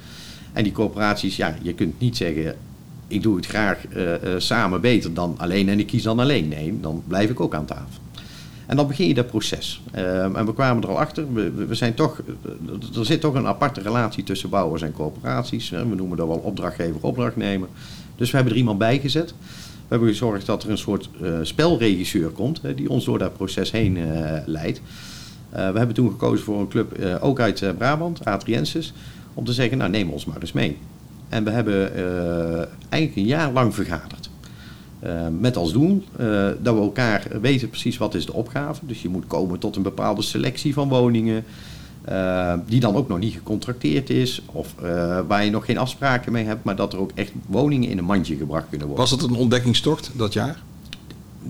En 0.54 0.64
die 0.64 0.72
corporaties, 0.72 1.36
ja, 1.36 1.56
je 1.62 1.74
kunt 1.74 2.00
niet 2.00 2.18
zeggen, 2.18 2.56
ik 3.08 3.24
doe 3.24 3.36
het 3.36 3.46
graag 3.46 3.78
uh, 3.96 4.04
uh, 4.04 4.18
samen 4.38 4.82
beter 4.82 5.14
dan 5.14 5.36
alleen 5.38 5.70
en 5.70 5.80
ik 5.80 5.88
kies 5.88 6.04
dan 6.04 6.20
alleen. 6.20 6.48
Nee, 6.48 6.80
dan 6.82 7.04
blijf 7.08 7.30
ik 7.30 7.40
ook 7.40 7.54
aan 7.54 7.66
tafel. 7.66 8.02
En 8.66 8.76
dan 8.76 8.88
begin 8.88 9.08
je 9.08 9.14
dat 9.14 9.28
proces. 9.28 9.82
Uh, 9.96 10.24
en 10.24 10.46
we 10.46 10.54
kwamen 10.54 10.84
er 10.84 10.90
al 10.90 11.00
achter, 11.00 11.34
we, 11.34 11.52
we, 11.52 11.76
zijn 11.76 11.94
toch, 11.94 12.22
er 12.98 13.06
zit 13.06 13.22
toch 13.22 13.34
een 13.34 13.48
aparte 13.48 13.82
relatie 13.82 14.24
tussen 14.24 14.50
bouwers 14.50 14.82
en 14.82 14.92
coöperaties. 14.92 15.70
We 15.70 15.96
noemen 15.96 16.18
dat 16.18 16.28
wel 16.28 16.38
opdrachtgever-opdrachtnemer. 16.38 17.68
Dus 18.16 18.30
we 18.30 18.36
hebben 18.36 18.54
er 18.54 18.60
iemand 18.60 18.78
bij 18.78 19.00
gezet. 19.00 19.30
We 19.30 19.94
hebben 19.94 20.10
gezorgd 20.10 20.46
dat 20.46 20.64
er 20.64 20.70
een 20.70 20.78
soort 20.78 21.10
spelregisseur 21.42 22.30
komt, 22.30 22.62
die 22.76 22.90
ons 22.90 23.06
door 23.06 23.20
dat 23.20 23.38
proces 23.38 23.72
heen 23.72 23.98
leidt. 24.46 24.82
we 25.50 25.58
hebben 25.58 25.94
toen 25.94 26.10
gekozen 26.10 26.46
voor 26.46 26.60
een 26.60 26.68
club, 26.68 27.00
ook 27.22 27.40
uit 27.40 27.78
Brabant, 27.78 28.26
Atriensis, 28.26 28.94
om 29.34 29.46
te 29.46 29.54
zeggen, 29.54 29.78
nou 29.78 29.90
neem 29.90 30.10
ons 30.10 30.26
maar 30.26 30.42
eens 30.42 30.52
mee. 30.52 30.78
En 31.30 31.44
we 31.44 31.50
hebben 31.50 31.92
uh, 31.98 32.66
eigenlijk 32.90 33.16
een 33.16 33.26
jaar 33.26 33.52
lang 33.52 33.76
vergaderd. 33.76 34.30
Uh, 35.04 35.28
met 35.40 35.58
als 35.58 35.74
doel 35.74 36.04
uh, 36.20 36.48
dat 36.62 36.76
we 36.76 36.82
elkaar 36.82 37.28
weten 37.42 37.70
precies 37.70 37.98
wat 37.98 38.16
is 38.16 38.26
de 38.26 38.34
opgave. 38.34 38.86
Dus 38.86 39.02
je 39.02 39.10
moet 39.10 39.28
komen 39.28 39.60
tot 39.60 39.76
een 39.76 39.82
bepaalde 39.82 40.22
selectie 40.22 40.74
van 40.74 40.90
woningen. 40.90 41.44
die 42.66 42.80
dan 42.80 42.96
ook 42.96 43.08
nog 43.08 43.20
niet 43.20 43.34
gecontracteerd 43.34 44.10
is. 44.10 44.42
Of 44.46 44.76
waar 45.28 45.46
je 45.46 45.52
nog 45.52 45.66
geen 45.66 45.78
afspraken 45.78 46.32
mee 46.32 46.46
hebt. 46.46 46.64
Maar 46.64 46.76
dat 46.76 46.94
er 46.94 47.00
ook 47.00 47.12
echt 47.16 47.32
woningen 47.48 47.90
in 47.90 47.98
een 47.98 48.04
mandje 48.04 48.36
gebracht 48.36 48.70
kunnen 48.70 48.88
worden. 48.88 49.06
Was 49.06 49.22
het 49.22 49.30
een 49.30 49.36
ontdekkingstocht 49.36 50.12
dat 50.16 50.34
jaar? 50.34 50.62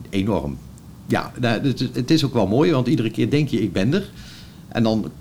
Enorm. 0.09 0.57
Ja, 1.05 1.31
nou, 1.39 1.61
het, 1.61 1.89
het 1.93 2.11
is 2.11 2.25
ook 2.25 2.33
wel 2.33 2.47
mooi. 2.47 2.71
Want 2.71 2.87
iedere 2.87 3.11
keer 3.11 3.29
denk 3.29 3.49
je 3.49 3.61
ik 3.61 3.73
ben 3.73 3.93
er. 3.93 4.09
En 4.67 4.83
dan 4.83 5.11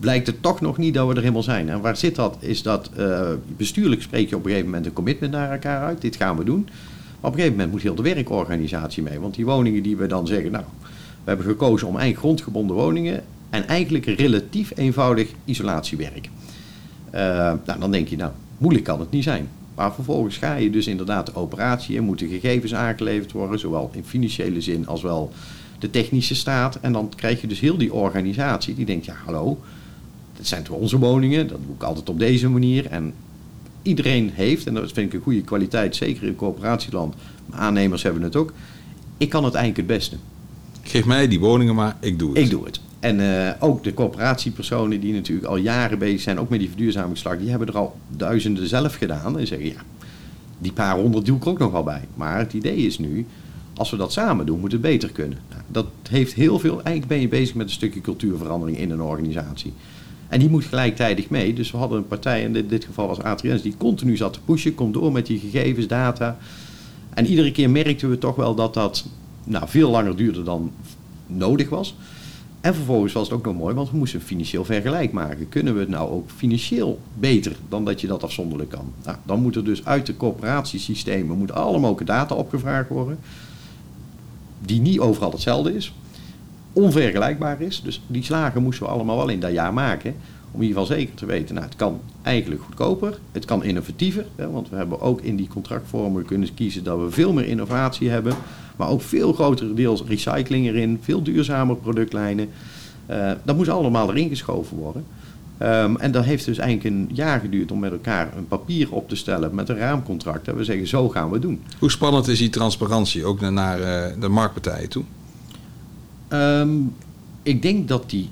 blijkt 0.00 0.26
het 0.26 0.42
toch 0.42 0.60
nog 0.60 0.78
niet 0.78 0.94
dat 0.94 1.08
we 1.08 1.14
er 1.14 1.20
helemaal 1.20 1.42
zijn. 1.42 1.68
En 1.68 1.80
waar 1.80 1.96
zit 1.96 2.14
dat? 2.14 2.36
Is 2.38 2.62
dat 2.62 2.90
uh, 2.98 3.30
bestuurlijk 3.56 4.02
spreek 4.02 4.28
je 4.28 4.36
op 4.36 4.42
een 4.42 4.48
gegeven 4.48 4.70
moment 4.70 4.86
een 4.86 4.92
commitment 4.92 5.32
naar 5.32 5.50
elkaar 5.50 5.82
uit. 5.82 6.00
Dit 6.00 6.16
gaan 6.16 6.36
we 6.36 6.44
doen. 6.44 6.62
Maar 6.64 7.30
op 7.30 7.38
een 7.38 7.44
gegeven 7.44 7.52
moment 7.52 7.70
moet 7.70 7.82
heel 7.82 7.94
de 7.94 8.14
werkorganisatie 8.14 9.02
mee. 9.02 9.20
Want 9.20 9.34
die 9.34 9.44
woningen 9.44 9.82
die 9.82 9.96
we 9.96 10.06
dan 10.06 10.26
zeggen, 10.26 10.52
nou, 10.52 10.64
we 11.24 11.30
hebben 11.30 11.46
gekozen 11.46 11.86
om 11.86 11.96
eigenlijk 11.96 12.24
grondgebonden 12.24 12.76
woningen 12.76 13.22
en 13.50 13.68
eigenlijk 13.68 14.06
relatief 14.06 14.72
eenvoudig 14.76 15.28
isolatiewerk. 15.44 16.28
Uh, 17.14 17.20
nou, 17.64 17.80
dan 17.80 17.90
denk 17.90 18.08
je, 18.08 18.16
nou, 18.16 18.32
moeilijk 18.58 18.84
kan 18.84 19.00
het 19.00 19.10
niet 19.10 19.24
zijn. 19.24 19.48
Maar 19.74 19.94
vervolgens 19.94 20.36
ga 20.36 20.54
je 20.54 20.70
dus 20.70 20.86
inderdaad 20.86 21.26
de 21.26 21.34
operatie 21.34 21.96
in, 21.96 22.02
moeten 22.02 22.28
gegevens 22.28 22.74
aangeleverd 22.74 23.32
worden, 23.32 23.58
zowel 23.58 23.90
in 23.92 24.04
financiële 24.04 24.60
zin 24.60 24.86
als 24.86 25.02
wel 25.02 25.32
de 25.78 25.90
technische 25.90 26.34
staat. 26.34 26.78
En 26.80 26.92
dan 26.92 27.12
krijg 27.16 27.40
je 27.40 27.46
dus 27.46 27.60
heel 27.60 27.76
die 27.76 27.92
organisatie 27.92 28.74
die 28.74 28.86
denkt, 28.86 29.04
ja 29.04 29.14
hallo, 29.24 29.60
dat 30.36 30.46
zijn 30.46 30.62
toch 30.62 30.76
onze 30.76 30.98
woningen, 30.98 31.48
dat 31.48 31.58
doe 31.66 31.74
ik 31.74 31.82
altijd 31.82 32.08
op 32.08 32.18
deze 32.18 32.48
manier. 32.48 32.86
En 32.86 33.14
iedereen 33.82 34.30
heeft, 34.34 34.66
en 34.66 34.74
dat 34.74 34.92
vind 34.92 35.06
ik 35.06 35.18
een 35.18 35.24
goede 35.24 35.42
kwaliteit, 35.42 35.96
zeker 35.96 36.26
in 36.26 36.36
coöperatieland, 36.36 37.14
maar 37.46 37.58
aannemers 37.58 38.02
hebben 38.02 38.22
het 38.22 38.36
ook, 38.36 38.52
ik 39.16 39.28
kan 39.28 39.44
het 39.44 39.54
eigenlijk 39.54 39.88
het 39.88 39.98
beste. 39.98 40.16
Geef 40.82 41.04
mij 41.04 41.28
die 41.28 41.40
woningen 41.40 41.74
maar, 41.74 41.96
ik 42.00 42.18
doe 42.18 42.28
het. 42.28 42.38
Ik 42.38 42.50
doe 42.50 42.64
het. 42.64 42.80
En 43.00 43.20
uh, 43.20 43.50
ook 43.60 43.84
de 43.84 43.94
corporatiepersonen 43.94 45.00
die 45.00 45.12
natuurlijk 45.12 45.46
al 45.46 45.56
jaren 45.56 45.98
bezig 45.98 46.20
zijn, 46.20 46.40
ook 46.40 46.48
met 46.48 46.58
die 46.58 46.68
verduurzamingsslag, 46.68 47.38
die 47.38 47.50
hebben 47.50 47.68
er 47.68 47.76
al 47.76 47.96
duizenden 48.08 48.68
zelf 48.68 48.94
gedaan. 48.94 49.38
En 49.38 49.46
zeggen, 49.46 49.66
ja, 49.66 49.82
die 50.58 50.72
paar 50.72 50.96
honderd 50.96 51.26
doe 51.26 51.36
ik 51.36 51.46
ook 51.46 51.58
nog 51.58 51.72
wel 51.72 51.82
bij. 51.82 52.02
Maar 52.14 52.38
het 52.38 52.52
idee 52.52 52.76
is 52.76 52.98
nu, 52.98 53.26
als 53.74 53.90
we 53.90 53.96
dat 53.96 54.12
samen 54.12 54.46
doen, 54.46 54.60
moet 54.60 54.72
het 54.72 54.80
beter 54.80 55.10
kunnen. 55.10 55.38
Dat 55.68 55.86
heeft 56.08 56.34
heel 56.34 56.58
veel, 56.58 56.72
eigenlijk 56.72 57.06
ben 57.06 57.20
je 57.20 57.28
bezig 57.28 57.54
met 57.54 57.66
een 57.66 57.72
stukje 57.72 58.00
cultuurverandering 58.00 58.78
in 58.78 58.90
een 58.90 59.02
organisatie. 59.02 59.72
En 60.28 60.38
die 60.38 60.48
moet 60.48 60.64
gelijktijdig 60.64 61.30
mee. 61.30 61.54
Dus 61.54 61.70
we 61.70 61.76
hadden 61.76 61.98
een 61.98 62.06
partij, 62.06 62.42
in 62.42 62.52
dit, 62.52 62.68
dit 62.68 62.84
geval 62.84 63.06
was 63.06 63.22
Atriens, 63.22 63.62
die 63.62 63.76
continu 63.76 64.16
zat 64.16 64.32
te 64.32 64.40
pushen, 64.44 64.74
komt 64.74 64.94
door 64.94 65.12
met 65.12 65.26
die 65.26 65.38
gegevens, 65.38 65.86
data. 65.86 66.36
En 67.14 67.26
iedere 67.26 67.52
keer 67.52 67.70
merkten 67.70 68.10
we 68.10 68.18
toch 68.18 68.36
wel 68.36 68.54
dat 68.54 68.74
dat 68.74 69.04
nou, 69.44 69.68
veel 69.68 69.90
langer 69.90 70.16
duurde 70.16 70.42
dan 70.42 70.72
nodig 71.26 71.68
was. 71.68 71.96
En 72.60 72.74
vervolgens 72.74 73.12
was 73.12 73.28
het 73.28 73.36
ook 73.36 73.44
nog 73.44 73.56
mooi, 73.56 73.74
want 73.74 73.90
we 73.90 73.96
moesten 73.96 74.20
financieel 74.20 74.64
vergelijk 74.64 75.12
maken. 75.12 75.48
Kunnen 75.48 75.74
we 75.74 75.80
het 75.80 75.88
nou 75.88 76.10
ook 76.10 76.30
financieel 76.36 77.00
beter 77.18 77.56
dan 77.68 77.84
dat 77.84 78.00
je 78.00 78.06
dat 78.06 78.22
afzonderlijk 78.22 78.70
kan? 78.70 78.92
Nou, 79.04 79.16
dan 79.24 79.42
moet 79.42 79.56
er 79.56 79.64
dus 79.64 79.84
uit 79.84 80.06
de 80.06 80.16
coöperatiesystemen 80.16 81.38
moet 81.38 81.52
allemaal 81.52 81.90
ook 81.90 82.06
data 82.06 82.34
opgevraagd 82.34 82.88
worden. 82.88 83.18
Die 84.64 84.80
niet 84.80 84.98
overal 84.98 85.30
hetzelfde 85.30 85.74
is. 85.74 85.94
Onvergelijkbaar 86.72 87.60
is. 87.60 87.82
Dus 87.84 88.02
die 88.06 88.22
slagen 88.22 88.62
moesten 88.62 88.86
we 88.86 88.92
allemaal 88.92 89.16
wel 89.16 89.28
in 89.28 89.40
dat 89.40 89.52
jaar 89.52 89.74
maken. 89.74 90.14
Om 90.50 90.60
in 90.60 90.66
ieder 90.66 90.80
geval 90.80 90.96
zeker 90.96 91.14
te 91.14 91.26
weten, 91.26 91.54
nou, 91.54 91.66
het 91.66 91.76
kan 91.76 92.00
eigenlijk 92.22 92.62
goedkoper. 92.62 93.18
Het 93.32 93.44
kan 93.44 93.64
innovatiever. 93.64 94.26
Hè, 94.36 94.50
want 94.50 94.68
we 94.68 94.76
hebben 94.76 95.00
ook 95.00 95.20
in 95.20 95.36
die 95.36 95.48
contractvormen 95.48 96.24
kunnen 96.24 96.54
kiezen 96.54 96.84
dat 96.84 96.98
we 96.98 97.10
veel 97.10 97.32
meer 97.32 97.46
innovatie 97.46 98.08
hebben. 98.08 98.34
Maar 98.76 98.88
ook 98.88 99.02
veel 99.02 99.32
grotere 99.32 99.74
deels 99.74 100.02
recycling 100.06 100.66
erin, 100.66 100.98
veel 101.02 101.22
duurzamer 101.22 101.76
productlijnen. 101.76 102.48
Uh, 103.10 103.32
dat 103.42 103.56
moest 103.56 103.68
allemaal 103.68 104.10
erin 104.10 104.28
geschoven 104.28 104.76
worden. 104.76 105.04
Um, 105.62 105.96
en 105.96 106.12
dat 106.12 106.24
heeft 106.24 106.44
dus 106.44 106.58
eigenlijk 106.58 106.94
een 106.94 107.10
jaar 107.12 107.40
geduurd 107.40 107.72
om 107.72 107.78
met 107.78 107.92
elkaar 107.92 108.36
een 108.36 108.48
papier 108.48 108.92
op 108.92 109.08
te 109.08 109.16
stellen 109.16 109.54
met 109.54 109.68
een 109.68 109.76
raamcontract. 109.76 110.48
En 110.48 110.56
we 110.56 110.64
zeggen, 110.64 110.86
zo 110.86 111.08
gaan 111.08 111.30
we 111.30 111.38
doen. 111.38 111.62
Hoe 111.78 111.90
spannend 111.90 112.28
is 112.28 112.38
die 112.38 112.50
transparantie 112.50 113.24
ook 113.24 113.40
naar 113.40 113.80
uh, 113.80 114.20
de 114.20 114.28
marktpartijen 114.28 114.88
toe? 114.88 115.04
Um, 116.28 116.94
ik 117.42 117.62
denk 117.62 117.88
dat 117.88 118.10
die 118.10 118.28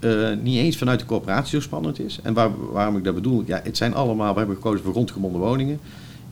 uh, 0.00 0.28
niet 0.42 0.58
eens 0.58 0.76
vanuit 0.76 0.98
de 0.98 1.06
coöperatie 1.06 1.50
zo 1.50 1.60
spannend 1.60 2.00
is. 2.00 2.18
En 2.22 2.34
waar, 2.34 2.50
waarom 2.72 2.96
ik 2.96 3.04
dat 3.04 3.14
bedoel, 3.14 3.42
ja, 3.46 3.60
het 3.64 3.76
zijn 3.76 3.94
allemaal, 3.94 4.32
we 4.32 4.38
hebben 4.38 4.56
gekozen 4.56 4.84
voor 4.84 4.92
grondgebonden 4.92 5.40
woningen 5.40 5.80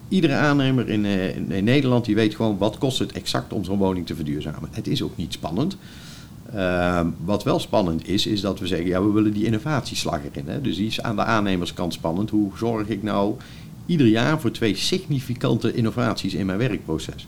iedere 0.08 0.34
aannemer 0.34 0.88
in, 0.88 1.04
uh, 1.04 1.36
in, 1.36 1.50
in, 1.50 1.64
Nederland 1.64 2.04
die 2.04 2.14
weet 2.14 2.34
gewoon 2.34 2.58
wat 2.58 2.78
kost 2.78 2.98
het 2.98 3.12
exact 3.12 3.52
om 3.52 3.64
zo'n 3.64 3.78
woning 3.78 4.06
te 4.06 4.14
verduurzamen. 4.14 4.68
Het 4.72 4.86
is 4.86 5.02
ook 5.02 5.16
niet 5.16 5.32
spannend. 5.32 5.76
Uh, 6.54 7.00
wat 7.24 7.44
wel 7.44 7.58
spannend 7.58 8.08
is, 8.08 8.26
is 8.26 8.40
dat 8.40 8.58
we 8.58 8.66
zeggen, 8.66 8.86
ja, 8.86 9.02
we 9.02 9.12
willen 9.12 9.32
die 9.32 9.44
innovatieslag 9.44 10.20
erin. 10.32 10.48
Hè? 10.48 10.60
Dus 10.60 10.76
die 10.76 10.86
is 10.86 11.02
aan 11.02 11.16
de 11.16 11.24
aannemerskant 11.24 11.92
spannend. 11.92 12.30
Hoe 12.30 12.50
zorg 12.56 12.88
ik 12.88 13.02
nou 13.02 13.34
ieder 13.86 14.06
jaar 14.06 14.40
voor 14.40 14.50
twee 14.50 14.76
significante 14.76 15.74
innovaties 15.74 16.34
in 16.34 16.46
mijn 16.46 16.58
werkproces? 16.58 17.26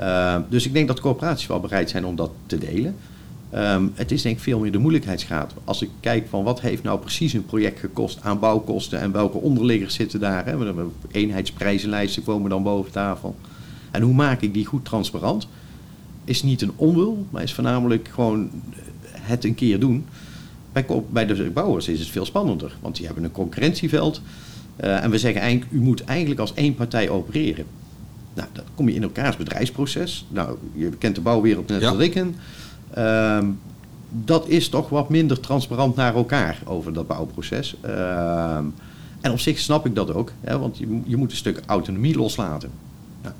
Uh, 0.00 0.36
dus 0.48 0.66
ik 0.66 0.72
denk 0.72 0.88
dat 0.88 1.00
corporaties 1.00 1.46
wel 1.46 1.60
bereid 1.60 1.90
zijn 1.90 2.06
om 2.06 2.16
dat 2.16 2.30
te 2.46 2.58
delen. 2.58 2.96
Um, 3.54 3.92
het 3.94 4.10
is 4.10 4.22
denk 4.22 4.36
ik 4.36 4.42
veel 4.42 4.58
meer 4.58 4.72
de 4.72 4.78
moeilijkheidsgraad. 4.78 5.52
Als 5.64 5.82
ik 5.82 5.90
kijk 6.00 6.26
van 6.28 6.44
wat 6.44 6.60
heeft 6.60 6.82
nou 6.82 7.00
precies 7.00 7.32
een 7.32 7.46
project 7.46 7.80
gekost 7.80 8.18
aan 8.22 8.38
bouwkosten 8.38 9.00
en 9.00 9.12
welke 9.12 9.38
onderliggers 9.38 9.94
zitten 9.94 10.20
daar. 10.20 10.46
Hè? 10.46 10.56
Eenheidsprijzenlijsten 11.10 12.22
komen 12.22 12.50
dan 12.50 12.62
boven 12.62 12.92
tafel. 12.92 13.36
En 13.90 14.02
hoe 14.02 14.14
maak 14.14 14.40
ik 14.40 14.54
die 14.54 14.66
goed 14.66 14.84
transparant? 14.84 15.48
Is 16.24 16.42
niet 16.42 16.62
een 16.62 16.72
onwil, 16.76 17.26
maar 17.30 17.42
is 17.42 17.54
voornamelijk 17.54 18.08
gewoon 18.12 18.50
het 19.14 19.44
een 19.44 19.54
keer 19.54 19.80
doen. 19.80 20.06
Bij, 20.72 20.86
bij 21.10 21.26
de 21.26 21.50
bouwers 21.50 21.88
is 21.88 21.98
het 21.98 22.08
veel 22.08 22.24
spannender, 22.24 22.76
want 22.80 22.96
die 22.96 23.06
hebben 23.06 23.24
een 23.24 23.32
concurrentieveld. 23.32 24.20
Uh, 24.80 25.04
en 25.04 25.10
we 25.10 25.18
zeggen 25.18 25.40
eigenlijk, 25.40 25.72
u 25.72 25.80
moet 25.80 26.04
eigenlijk 26.04 26.40
als 26.40 26.54
één 26.54 26.74
partij 26.74 27.08
opereren. 27.08 27.64
Nou, 28.34 28.48
dan 28.52 28.64
kom 28.74 28.88
je 28.88 28.94
in 28.94 29.02
elkaars 29.02 29.36
bedrijfsproces. 29.36 30.26
Nou, 30.28 30.56
je 30.74 30.90
kent 30.90 31.14
de 31.14 31.20
bouwwereld 31.20 31.68
net 31.68 31.84
als 31.84 31.98
ik. 31.98 32.24
Um, 32.98 33.58
dat 34.10 34.48
is 34.48 34.68
toch 34.68 34.88
wat 34.88 35.08
minder 35.08 35.40
transparant 35.40 35.96
naar 35.96 36.14
elkaar 36.14 36.58
over 36.64 36.92
dat 36.92 37.06
bouwproces. 37.06 37.76
Um, 37.84 38.74
en 39.20 39.32
op 39.32 39.38
zich 39.38 39.58
snap 39.58 39.86
ik 39.86 39.94
dat 39.94 40.14
ook, 40.14 40.32
hè, 40.40 40.58
want 40.58 40.78
je, 40.78 41.00
je, 41.04 41.16
moet 41.16 41.30
een 41.30 41.36
stuk 41.36 41.62
autonomie 41.66 42.16
loslaten. 42.16 42.70
Nou, 43.22 43.34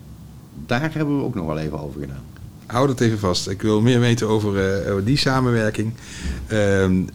daar 0.66 0.94
hebben 0.94 1.18
we 1.18 1.24
ook 1.24 1.34
nog 1.34 1.46
wel 1.46 1.58
even 1.58 1.80
over 1.80 2.00
gedaan. 2.00 2.24
Hou 2.70 2.86
dat 2.86 3.00
even 3.00 3.18
vast. 3.18 3.48
Ik 3.48 3.62
wil 3.62 3.80
meer 3.80 4.00
weten 4.00 4.28
over, 4.28 4.50
over 4.90 5.04
die 5.04 5.18
samenwerking. 5.18 5.92
Uh, 6.42 6.48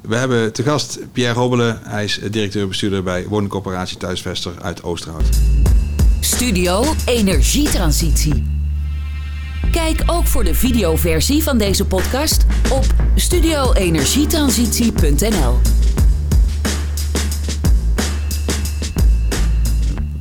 we 0.02 0.16
hebben 0.16 0.54
te 0.54 0.64
gast 0.64 1.00
Pierre 1.12 1.40
Hobbelen. 1.40 1.80
Hij 1.84 2.04
is 2.04 2.20
directeur-bestuurder 2.32 3.04
bij 3.04 3.26
woningcorporatie 3.28 3.98
Thuisvester 3.98 4.52
uit 4.62 4.84
Oosterhout. 4.84 5.30
Studio 6.20 6.84
Energietransitie. 7.06 8.44
Kijk 9.72 10.04
ook 10.06 10.28
voor 10.28 10.44
de 10.44 10.54
videoversie 10.54 11.44
van 11.44 11.58
deze 11.58 11.86
podcast 11.86 12.46
op 12.72 12.86
studioenergietransitie.nl. 13.16 15.60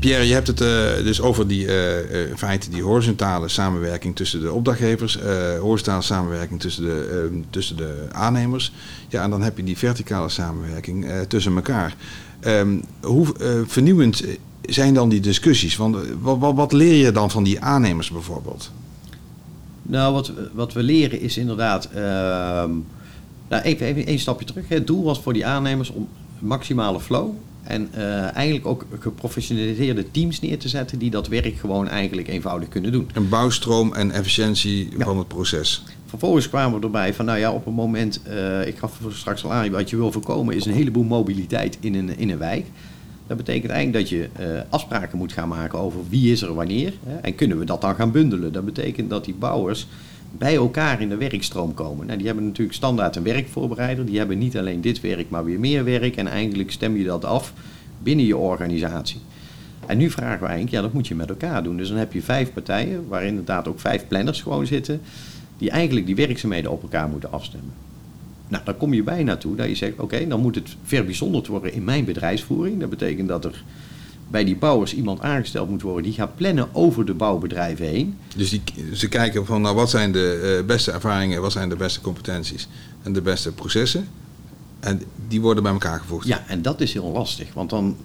Pierre, 0.04 0.26
je 0.26 0.32
hebt 0.32 0.46
het 0.46 0.60
uh, 0.60 0.68
dus 1.04 1.20
over 1.20 1.48
die 1.48 1.66
uh, 1.66 2.28
in 2.30 2.38
feite 2.38 2.70
die 2.70 2.82
horizontale 2.82 3.48
samenwerking 3.48 4.16
tussen 4.16 4.40
de 4.40 4.52
opdrachtgevers, 4.52 5.18
horizontale 5.60 6.02
samenwerking 6.02 6.60
tussen 6.60 6.84
de, 6.84 7.40
tussen 7.50 7.76
de 7.76 8.06
aannemers. 8.12 8.72
Ja, 9.08 9.22
en 9.22 9.30
dan 9.30 9.42
heb 9.42 9.56
je 9.56 9.64
die 9.64 9.78
verticale 9.78 10.28
samenwerking 10.28 11.06
tussen 11.28 11.54
elkaar. 11.54 11.96
Um, 12.46 12.82
hoe 13.02 13.26
vernieuwend 13.66 14.24
zijn 14.62 14.94
dan 14.94 15.08
die 15.08 15.20
discussies? 15.20 15.76
Want 15.76 15.96
wat, 16.20 16.38
wat, 16.38 16.54
wat 16.54 16.72
leer 16.72 17.04
je 17.04 17.12
dan 17.12 17.30
van 17.30 17.44
die 17.44 17.60
aannemers 17.60 18.10
bijvoorbeeld? 18.10 18.70
Nou, 19.82 20.12
wat, 20.12 20.32
wat 20.52 20.72
we 20.72 20.82
leren 20.82 21.20
is 21.20 21.36
inderdaad. 21.36 21.88
Uh, 21.94 22.00
nou, 23.48 23.62
even, 23.62 23.86
even 23.86 24.06
één 24.06 24.18
stapje 24.18 24.46
terug. 24.46 24.68
Het 24.68 24.86
doel 24.86 25.04
was 25.04 25.20
voor 25.20 25.32
die 25.32 25.46
aannemers 25.46 25.90
om 25.90 26.08
maximale 26.38 27.00
flow. 27.00 27.30
En 27.64 27.88
uh, 27.96 28.34
eigenlijk 28.36 28.66
ook 28.66 28.86
geprofessionaliseerde 28.98 30.10
teams 30.10 30.40
neer 30.40 30.58
te 30.58 30.68
zetten 30.68 30.98
die 30.98 31.10
dat 31.10 31.28
werk 31.28 31.56
gewoon 31.56 31.88
eigenlijk 31.88 32.28
eenvoudig 32.28 32.68
kunnen 32.68 32.92
doen. 32.92 33.10
Een 33.12 33.28
bouwstroom 33.28 33.94
en 33.94 34.10
efficiëntie 34.10 34.88
ja. 34.98 35.04
van 35.04 35.18
het 35.18 35.28
proces. 35.28 35.82
Vervolgens 36.06 36.48
kwamen 36.48 36.78
we 36.78 36.84
erbij 36.84 37.14
van, 37.14 37.24
nou 37.24 37.38
ja, 37.38 37.52
op 37.52 37.66
een 37.66 37.74
moment, 37.74 38.20
uh, 38.28 38.66
ik 38.66 38.78
gaf 38.78 39.00
straks 39.10 39.44
al 39.44 39.52
aan, 39.52 39.70
wat 39.70 39.90
je 39.90 39.96
wil 39.96 40.12
voorkomen 40.12 40.54
is 40.54 40.66
een 40.66 40.72
heleboel 40.72 41.04
mobiliteit 41.04 41.78
in 41.80 41.94
een, 41.94 42.18
in 42.18 42.30
een 42.30 42.38
wijk. 42.38 42.66
Dat 43.26 43.36
betekent 43.36 43.72
eigenlijk 43.72 44.08
dat 44.08 44.18
je 44.18 44.28
uh, 44.40 44.60
afspraken 44.68 45.18
moet 45.18 45.32
gaan 45.32 45.48
maken 45.48 45.78
over 45.78 46.00
wie 46.08 46.32
is 46.32 46.42
er 46.42 46.54
wanneer. 46.54 46.92
Hè, 47.06 47.16
en 47.16 47.34
kunnen 47.34 47.58
we 47.58 47.64
dat 47.64 47.80
dan 47.80 47.94
gaan 47.94 48.10
bundelen. 48.10 48.52
Dat 48.52 48.64
betekent 48.64 49.10
dat 49.10 49.24
die 49.24 49.34
bouwers 49.34 49.86
bij 50.38 50.54
elkaar 50.54 51.00
in 51.00 51.08
de 51.08 51.16
werkstroom 51.16 51.74
komen. 51.74 52.06
Nou, 52.06 52.18
die 52.18 52.26
hebben 52.26 52.44
natuurlijk 52.44 52.76
standaard 52.76 53.16
een 53.16 53.22
werkvoorbereider. 53.22 54.06
Die 54.06 54.18
hebben 54.18 54.38
niet 54.38 54.58
alleen 54.58 54.80
dit 54.80 55.00
werk, 55.00 55.30
maar 55.30 55.44
weer 55.44 55.60
meer 55.60 55.84
werk. 55.84 56.16
En 56.16 56.26
eigenlijk 56.26 56.70
stem 56.70 56.96
je 56.96 57.04
dat 57.04 57.24
af 57.24 57.52
binnen 58.02 58.26
je 58.26 58.36
organisatie. 58.36 59.20
En 59.86 59.98
nu 59.98 60.10
vragen 60.10 60.40
we 60.40 60.46
eigenlijk, 60.46 60.76
ja, 60.76 60.82
dat 60.82 60.92
moet 60.92 61.06
je 61.06 61.14
met 61.14 61.28
elkaar 61.28 61.62
doen. 61.62 61.76
Dus 61.76 61.88
dan 61.88 61.96
heb 61.98 62.12
je 62.12 62.22
vijf 62.22 62.52
partijen, 62.52 63.08
waar 63.08 63.24
inderdaad 63.24 63.68
ook 63.68 63.80
vijf 63.80 64.08
planners 64.08 64.42
gewoon 64.42 64.66
zitten, 64.66 65.00
die 65.58 65.70
eigenlijk 65.70 66.06
die 66.06 66.16
werkzaamheden 66.16 66.70
op 66.70 66.82
elkaar 66.82 67.08
moeten 67.08 67.32
afstemmen. 67.32 67.72
Nou, 68.48 68.64
dan 68.64 68.76
kom 68.76 68.94
je 68.94 69.02
bijna 69.02 69.36
toe 69.36 69.56
dat 69.56 69.68
je 69.68 69.74
zegt, 69.74 69.98
oké, 69.98 70.26
dan 70.26 70.40
moet 70.40 70.54
het 70.54 70.76
verbijzonderd 70.84 71.46
worden 71.46 71.72
in 71.72 71.84
mijn 71.84 72.04
bedrijfsvoering. 72.04 72.80
Dat 72.80 72.90
betekent 72.90 73.28
dat 73.28 73.44
er 73.44 73.64
bij 74.34 74.44
die 74.44 74.56
bouwers 74.56 74.94
iemand 74.94 75.20
aangesteld 75.20 75.68
moet 75.68 75.82
worden 75.82 76.02
die 76.02 76.12
gaat 76.12 76.36
plannen 76.36 76.68
over 76.72 77.06
de 77.06 77.14
bouwbedrijven 77.14 77.86
heen. 77.86 78.16
Dus 78.36 78.50
die, 78.50 78.62
ze 78.92 79.08
kijken 79.08 79.46
van, 79.46 79.60
nou, 79.60 79.74
wat 79.74 79.90
zijn 79.90 80.12
de 80.12 80.58
uh, 80.60 80.66
beste 80.66 80.90
ervaringen, 80.90 81.40
wat 81.40 81.52
zijn 81.52 81.68
de 81.68 81.76
beste 81.76 82.00
competenties 82.00 82.68
en 83.02 83.12
de 83.12 83.22
beste 83.22 83.52
processen. 83.52 84.08
En 84.80 85.02
die 85.28 85.40
worden 85.40 85.62
bij 85.62 85.72
elkaar 85.72 86.00
gevoegd. 86.00 86.26
Ja, 86.26 86.44
en 86.46 86.62
dat 86.62 86.80
is 86.80 86.92
heel 86.92 87.10
lastig. 87.10 87.54
Want 87.54 87.70
dan, 87.70 87.96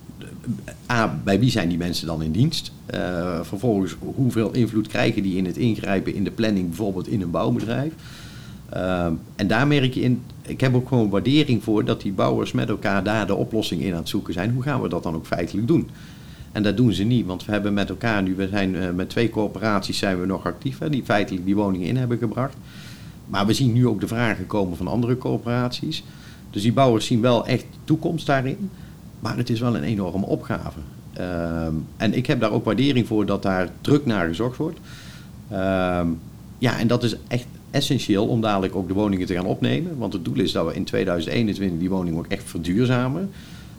A, 0.92 1.20
bij 1.24 1.40
wie 1.40 1.52
zijn 1.52 1.70
die 1.70 1.78
mensen 1.78 2.08
dan 2.08 2.22
in 2.22 2.32
dienst? 2.32 2.72
Uh, 2.94 3.40
vervolgens, 3.42 3.96
hoeveel 4.00 4.52
invloed 4.52 4.88
krijgen 4.88 5.24
die 5.24 5.38
in 5.38 5.46
het 5.46 5.58
ingrijpen 5.58 6.14
in 6.14 6.24
de 6.24 6.32
planning, 6.32 6.68
bijvoorbeeld 6.68 7.08
in 7.08 7.22
een 7.22 7.32
bouwbedrijf? 7.32 7.94
Uh, 8.74 9.06
en 9.36 9.48
daar 9.48 9.68
merk 9.68 9.94
je 9.94 10.02
in, 10.02 10.22
ik 10.42 10.62
heb 10.62 10.76
ook 10.76 10.88
gewoon 10.88 11.10
waardering 11.10 11.64
voor 11.64 11.86
dat 11.86 12.02
die 12.02 12.12
bouwers 12.12 12.52
met 12.52 12.70
elkaar 12.70 13.04
daar 13.04 13.28
de 13.28 13.36
oplossing 13.36 13.82
in 13.82 13.92
aan 13.92 14.00
het 14.00 14.10
zoeken 14.10 14.34
zijn. 14.34 14.52
Hoe 14.52 14.64
gaan 14.64 14.82
we 14.82 14.90
dat 14.90 15.04
dan 15.04 15.16
ook 15.16 15.26
feitelijk 15.26 15.68
doen? 15.68 15.90
En 16.52 16.64
dat 16.64 16.78
doen 16.78 16.94
ze 16.94 17.04
niet, 17.04 17.26
want 17.26 17.46
we 17.46 17.52
hebben 17.52 17.74
met 17.74 17.90
elkaar 17.90 18.24
nu, 18.24 18.36
we 18.36 18.48
zijn 18.48 18.76
uh, 18.76 18.90
met 18.90 19.10
twee 19.10 19.30
corporaties 19.30 19.98
zijn 19.98 20.20
we 20.20 20.26
nog 20.26 20.46
actief, 20.46 20.80
hè, 20.80 20.90
die 20.90 21.04
feitelijk 21.04 21.46
die 21.46 21.56
woningen 21.56 21.88
in 21.88 21.98
hebben 21.98 22.18
gebracht. 22.18 22.56
Maar 23.28 23.46
we 23.46 23.54
zien 23.54 23.74
nu 23.74 23.88
ook 23.88 24.00
de 24.00 24.08
vragen 24.08 24.48
komen 24.48 24.78
van 24.78 24.88
andere 24.88 25.18
corporaties. 25.18 26.04
Dus 26.50 26.62
die 26.62 26.74
bouwers 26.74 27.06
zien 27.06 27.22
wel 27.22 27.46
echt 27.48 27.66
toekomst 27.84 28.26
daarin. 28.26 28.70
Maar 29.20 29.38
het 29.38 29.50
is 29.50 29.60
wel 29.60 29.76
een 29.76 29.84
enorme 29.84 30.26
opgave. 30.26 30.80
Uh, 31.20 31.66
en 31.98 32.14
ik 32.14 32.26
heb 32.26 32.40
daar 32.40 32.52
ook 32.52 32.66
waardering 32.66 33.08
voor 33.08 33.26
dat 33.26 33.44
daar 33.44 33.70
druk 33.82 34.06
naar 34.06 34.28
gezocht 34.28 34.58
wordt. 34.58 34.80
Uh, 35.52 36.02
ja, 36.58 36.80
en 36.80 36.88
dat 36.88 37.04
is 37.04 37.16
echt 37.28 37.46
essentieel 37.72 38.28
om 38.28 38.42
dadelijk 38.42 38.76
ook 38.76 38.88
de 38.88 38.94
woningen 38.94 39.28
te 39.28 39.34
gaan 39.34 39.46
opnemen. 39.46 39.98
Want 39.98 40.14
het 40.14 40.26
doel 40.26 40.40
is 40.40 40.52
dat 40.52 40.66
we 40.66 40.74
in 40.74 40.84
2021 40.84 41.80
die 41.80 41.90
woningen 41.90 42.20
ook 42.20 42.28
echt 42.28 42.44
verduurzamen. 42.50 43.30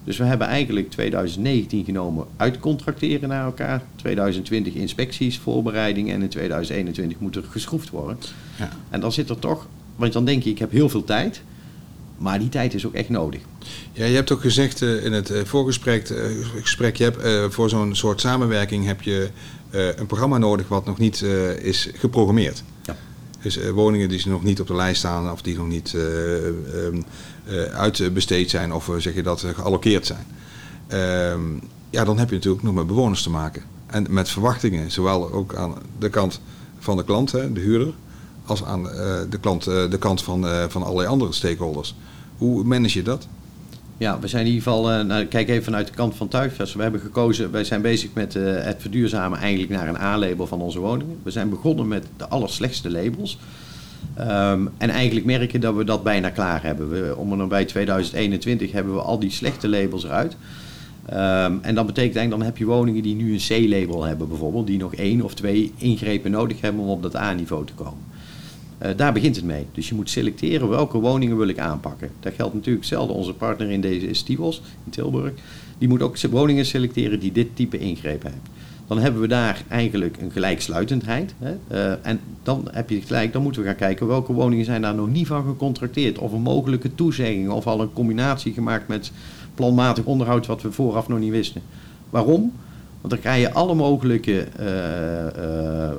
Dus 0.04 0.18
we 0.18 0.24
hebben 0.24 0.46
eigenlijk 0.46 0.90
2019 0.90 1.84
genomen 1.84 2.26
uitcontracteren 2.36 3.28
naar 3.28 3.44
elkaar. 3.44 3.82
2020 3.96 4.74
inspecties, 4.74 5.38
voorbereiding 5.38 6.10
en 6.10 6.22
in 6.22 6.28
2021 6.28 7.18
moet 7.18 7.36
er 7.36 7.44
geschroefd 7.50 7.90
worden. 7.90 8.18
Ja. 8.58 8.70
En 8.90 9.00
dan 9.00 9.12
zit 9.12 9.30
er 9.30 9.38
toch, 9.38 9.66
want 9.96 10.12
dan 10.12 10.24
denk 10.24 10.42
je 10.42 10.50
ik 10.50 10.58
heb 10.58 10.70
heel 10.70 10.88
veel 10.88 11.04
tijd. 11.04 11.42
Maar 12.20 12.38
die 12.38 12.48
tijd 12.48 12.74
is 12.74 12.86
ook 12.86 12.94
echt 12.94 13.08
nodig. 13.08 13.40
Ja, 13.92 14.04
je 14.04 14.14
hebt 14.14 14.32
ook 14.32 14.40
gezegd 14.40 14.80
uh, 14.80 15.04
in 15.04 15.12
het 15.12 15.30
uh, 15.30 15.44
voorgesprek, 15.44 16.08
uh, 16.08 16.46
gesprek, 16.62 16.96
je 16.96 17.04
hebt, 17.04 17.54
voor 17.54 17.68
zo'n 17.68 17.94
soort 17.94 18.20
samenwerking 18.20 18.86
heb 18.86 19.02
je 19.02 19.30
een 19.70 20.06
programma 20.06 20.38
nodig 20.38 20.68
wat 20.68 20.86
nog 20.86 20.98
niet 20.98 21.22
is 21.62 21.90
geprogrammeerd. 21.94 22.62
Ja. 22.84 22.96
Dus 23.42 23.70
woningen 23.70 24.08
die 24.08 24.28
nog 24.28 24.42
niet 24.42 24.60
op 24.60 24.66
de 24.66 24.74
lijst 24.74 24.98
staan 24.98 25.32
of 25.32 25.42
die 25.42 25.56
nog 25.56 25.68
niet 25.68 25.92
um, 25.92 27.04
uitbesteed 27.72 28.50
zijn 28.50 28.72
of 28.72 28.90
zeg 28.98 29.14
je 29.14 29.22
dat 29.22 29.44
geallockeerd 29.54 30.06
zijn. 30.06 30.26
Ehm, 30.86 31.40
ja, 31.90 32.04
dan 32.04 32.18
heb 32.18 32.28
je 32.28 32.34
natuurlijk 32.34 32.62
nog 32.62 32.74
met 32.74 32.86
bewoners 32.86 33.22
te 33.22 33.30
maken. 33.30 33.62
En 33.86 34.06
met 34.08 34.28
verwachtingen, 34.28 34.90
zowel 34.90 35.32
ook 35.32 35.54
aan 35.54 35.74
de 35.98 36.08
kant 36.08 36.40
van 36.78 36.96
de 36.96 37.04
klant, 37.04 37.30
de 37.30 37.60
huurder, 37.60 37.92
als 38.44 38.64
aan 38.64 38.82
de, 38.82 39.38
klant, 39.40 39.64
de 39.64 39.96
kant 39.98 40.22
van, 40.22 40.46
van 40.68 40.82
allerlei 40.82 41.08
andere 41.08 41.32
stakeholders. 41.32 41.94
Hoe 42.36 42.64
manage 42.64 42.98
je 42.98 43.04
dat? 43.04 43.26
Ja, 43.96 44.18
we 44.18 44.28
zijn 44.28 44.46
in 44.46 44.52
ieder 44.52 44.62
geval, 44.62 45.04
nou, 45.04 45.24
kijk 45.24 45.48
even 45.48 45.64
vanuit 45.64 45.86
de 45.86 45.92
kant 45.92 46.16
van 46.16 46.28
Tuigvest. 46.28 46.74
We 46.74 46.82
hebben 46.82 47.00
gekozen, 47.00 47.50
wij 47.50 47.64
zijn 47.64 47.82
bezig 47.82 48.10
met 48.14 48.34
het 48.34 48.76
verduurzamen 48.78 49.38
eigenlijk 49.38 49.70
naar 49.70 49.88
een 49.88 50.00
A-label 50.00 50.46
van 50.46 50.60
onze 50.60 50.78
woningen. 50.78 51.18
We 51.22 51.30
zijn 51.30 51.48
begonnen 51.48 51.88
met 51.88 52.06
de 52.16 52.28
allerslechtste 52.28 52.90
labels. 52.90 53.38
Um, 54.18 54.70
en 54.78 54.90
eigenlijk 54.90 55.26
merken 55.26 55.60
dat 55.60 55.74
we 55.74 55.84
dat 55.84 56.02
bijna 56.02 56.30
klaar 56.30 56.62
hebben. 56.62 56.90
We, 56.90 57.14
om 57.16 57.40
en 57.40 57.48
bij 57.48 57.64
2021 57.64 58.72
hebben 58.72 58.94
we 58.94 59.00
al 59.00 59.18
die 59.18 59.30
slechte 59.30 59.68
labels 59.68 60.04
eruit. 60.04 60.36
Um, 61.10 61.58
en 61.62 61.74
dat 61.74 61.86
betekent 61.86 62.16
eigenlijk, 62.16 62.30
dan 62.30 62.42
heb 62.42 62.56
je 62.56 62.64
woningen 62.64 63.02
die 63.02 63.14
nu 63.14 63.32
een 63.32 63.66
C-label 63.66 64.04
hebben 64.04 64.28
bijvoorbeeld, 64.28 64.66
die 64.66 64.78
nog 64.78 64.94
één 64.94 65.22
of 65.22 65.34
twee 65.34 65.72
ingrepen 65.76 66.30
nodig 66.30 66.60
hebben 66.60 66.82
om 66.82 66.88
op 66.88 67.02
dat 67.02 67.16
A-niveau 67.16 67.66
te 67.66 67.72
komen. 67.72 68.08
Uh, 68.82 68.88
daar 68.96 69.12
begint 69.12 69.36
het 69.36 69.44
mee. 69.44 69.66
Dus 69.72 69.88
je 69.88 69.94
moet 69.94 70.10
selecteren 70.10 70.68
welke 70.68 70.98
woningen 70.98 71.36
wil 71.36 71.48
ik 71.48 71.58
aanpakken. 71.58 72.10
Dat 72.20 72.32
geldt 72.36 72.54
natuurlijk 72.54 72.84
hetzelfde. 72.84 73.12
Onze 73.12 73.34
partner 73.34 73.70
in 73.70 73.80
deze 73.80 74.06
is 74.06 74.24
in 74.28 74.90
Tilburg. 74.90 75.32
Die 75.78 75.88
moet 75.88 76.02
ook 76.02 76.20
woningen 76.20 76.66
selecteren 76.66 77.20
die 77.20 77.32
dit 77.32 77.56
type 77.56 77.78
ingreep 77.78 78.22
hebben. 78.22 78.40
Dan 78.90 78.98
hebben 78.98 79.20
we 79.20 79.28
daar 79.28 79.62
eigenlijk 79.68 80.16
een 80.20 80.30
gelijksluitendheid. 80.30 81.34
Hè? 81.38 81.54
Uh, 81.72 81.96
en 82.02 82.20
dan 82.42 82.68
heb 82.70 82.90
je 82.90 83.00
gelijk, 83.00 83.32
dan 83.32 83.42
moeten 83.42 83.62
we 83.62 83.68
gaan 83.68 83.76
kijken 83.76 84.06
welke 84.06 84.32
woningen 84.32 84.64
zijn 84.64 84.82
daar 84.82 84.94
nog 84.94 85.08
niet 85.08 85.26
van 85.26 85.44
gecontracteerd. 85.44 86.18
Of 86.18 86.32
een 86.32 86.40
mogelijke 86.40 86.94
toezegging. 86.94 87.50
Of 87.50 87.66
al 87.66 87.80
een 87.80 87.92
combinatie 87.92 88.52
gemaakt 88.52 88.88
met 88.88 89.12
planmatig 89.54 90.04
onderhoud 90.04 90.46
wat 90.46 90.62
we 90.62 90.72
vooraf 90.72 91.08
nog 91.08 91.18
niet 91.18 91.30
wisten. 91.30 91.62
Waarom? 92.10 92.52
Want 93.00 93.14
dan 93.14 93.22
ga 93.22 93.32
je 93.32 93.52
alle 93.52 93.74
mogelijke 93.74 94.46
uh, 94.60 94.66
uh, 95.44 95.90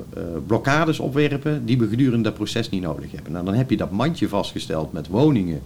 blokkades 0.46 0.98
opwerpen 0.98 1.64
die 1.64 1.78
we 1.78 1.88
gedurende 1.88 2.22
dat 2.22 2.34
proces 2.34 2.68
niet 2.68 2.82
nodig 2.82 3.12
hebben. 3.12 3.32
Nou, 3.32 3.44
dan 3.44 3.54
heb 3.54 3.70
je 3.70 3.76
dat 3.76 3.90
mandje 3.90 4.28
vastgesteld 4.28 4.92
met 4.92 5.08
woningen 5.08 5.60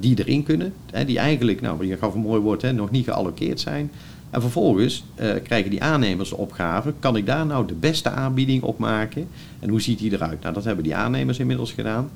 die 0.00 0.18
erin 0.18 0.42
kunnen. 0.42 0.72
Hè, 0.90 1.04
die 1.04 1.18
eigenlijk, 1.18 1.60
nou, 1.60 1.86
je 1.86 1.96
gaf 1.96 2.14
een 2.14 2.20
mooi 2.20 2.40
woord, 2.40 2.62
hè, 2.62 2.72
nog 2.72 2.90
niet 2.90 3.04
geallockeerd 3.04 3.60
zijn. 3.60 3.90
En 4.32 4.40
vervolgens 4.40 5.04
krijgen 5.42 5.70
die 5.70 5.82
aannemers 5.82 6.28
de 6.28 6.36
opgave, 6.36 6.94
kan 6.98 7.16
ik 7.16 7.26
daar 7.26 7.46
nou 7.46 7.66
de 7.66 7.74
beste 7.74 8.10
aanbieding 8.10 8.62
op 8.62 8.78
maken? 8.78 9.28
En 9.58 9.68
hoe 9.68 9.80
ziet 9.80 9.98
die 9.98 10.12
eruit? 10.12 10.42
Nou, 10.42 10.54
dat 10.54 10.64
hebben 10.64 10.84
die 10.84 10.94
aannemers 10.94 11.38
inmiddels 11.38 11.72
gedaan. 11.72 12.10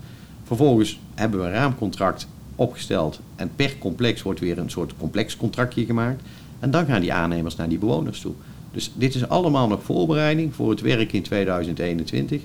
Vervolgens 0.45 1.01
hebben 1.15 1.41
we 1.41 1.47
een 1.47 1.53
raamcontract 1.53 2.29
opgesteld 2.55 3.21
en 3.37 3.51
per 3.57 3.79
complex 3.79 4.23
wordt 4.23 4.41
weer 4.41 4.59
een 4.59 4.71
soort 4.71 4.93
complex 4.99 5.37
contractje 5.37 5.85
gemaakt. 5.85 6.23
En 6.59 6.71
dan 6.71 6.87
gaan 6.87 7.01
die 7.01 7.13
aannemers 7.13 7.57
naar 7.57 7.69
die 7.69 7.79
bewoners 7.79 8.21
toe. 8.21 8.33
Dus 8.73 8.93
dit 8.95 9.15
is 9.15 9.29
allemaal 9.29 9.69
nog 9.69 9.83
voorbereiding 9.83 10.55
voor 10.55 10.71
het 10.71 10.81
werk 10.81 11.13
in 11.13 11.23
2021. 11.23 12.43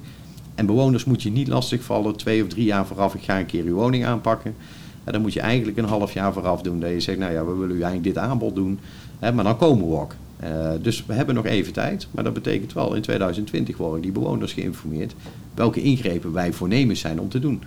En 0.56 0.66
bewoners 0.66 1.06
moet 1.06 1.24
je 1.24 1.32
niet 1.32 1.48
lastigvallen 1.48 2.16
twee 2.16 2.44
of 2.44 2.48
drie 2.48 2.66
jaar 2.66 2.86
vooraf. 2.86 3.16
Ik 3.16 3.24
ga 3.24 3.40
een 3.40 3.46
keer 3.46 3.64
uw 3.64 3.76
woning 3.76 4.06
aanpakken. 4.06 4.56
En 5.04 5.14
dan 5.14 5.22
moet 5.22 5.34
je 5.34 5.42
eigenlijk 5.42 5.78
een 5.78 5.86
half 5.86 6.14
jaar 6.14 6.34
vooraf 6.34 6.62
doen. 6.62 6.80
Dat 6.80 6.90
je 6.90 7.00
zegt, 7.00 7.18
nou 7.18 7.34
ja, 7.34 7.46
we 7.46 7.52
willen 7.52 7.76
u 7.76 7.82
eigenlijk 7.82 8.04
dit 8.04 8.18
aanbod 8.18 8.56
doen. 8.56 8.80
Maar 9.22 9.44
dan 9.44 9.58
komen 9.58 9.90
we 9.90 9.96
ook. 9.96 10.16
Uh, 10.44 10.72
dus 10.82 11.06
we 11.06 11.14
hebben 11.14 11.36
nog 11.36 11.46
even 11.46 11.74
tijd. 11.74 12.08
Maar 12.12 12.24
dat 12.24 12.34
betekent 12.34 12.74
wel, 12.74 12.94
in 12.94 13.02
2020 13.02 13.78
worden 13.78 14.02
die 14.02 14.12
bewoners 14.12 14.54
geïnformeerd 14.54 15.14
welke 15.54 15.82
ingrepen 15.82 16.34
wij 16.34 16.54
voornemens 16.54 17.00
zijn 17.00 17.20
om 17.20 17.30
te 17.30 17.40
doen. 17.40 17.64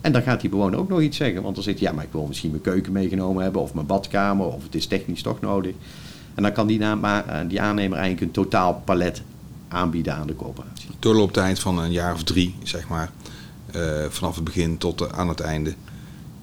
En 0.00 0.12
dan 0.12 0.22
gaat 0.22 0.40
die 0.40 0.50
bewoner 0.50 0.78
ook 0.78 0.88
nog 0.88 1.00
iets 1.00 1.16
zeggen. 1.16 1.42
Want 1.42 1.54
dan 1.54 1.64
hij, 1.64 1.76
ja, 1.78 1.92
maar 1.92 2.04
ik 2.04 2.12
wil 2.12 2.26
misschien 2.26 2.50
mijn 2.50 2.62
keuken 2.62 2.92
meegenomen 2.92 3.42
hebben 3.42 3.62
of 3.62 3.74
mijn 3.74 3.86
badkamer 3.86 4.46
of 4.46 4.62
het 4.62 4.74
is 4.74 4.86
technisch 4.86 5.22
toch 5.22 5.40
nodig. 5.40 5.74
En 6.34 6.42
dan 6.42 6.52
kan 6.52 6.66
die, 6.66 6.80
eh, 6.80 7.18
die 7.48 7.60
aannemer 7.60 7.98
eigenlijk 7.98 8.26
een 8.26 8.42
totaal 8.42 8.82
palet 8.84 9.22
aanbieden 9.68 10.14
aan 10.14 10.26
de 10.26 10.36
coöperatie. 10.36 10.88
Doorlooptijd 10.98 11.58
van 11.58 11.78
een 11.78 11.92
jaar 11.92 12.14
of 12.14 12.24
drie, 12.24 12.54
zeg 12.62 12.88
maar. 12.88 13.10
Uh, 13.76 14.04
vanaf 14.08 14.34
het 14.34 14.44
begin 14.44 14.78
tot 14.78 15.12
aan 15.12 15.28
het 15.28 15.40
einde. 15.40 15.74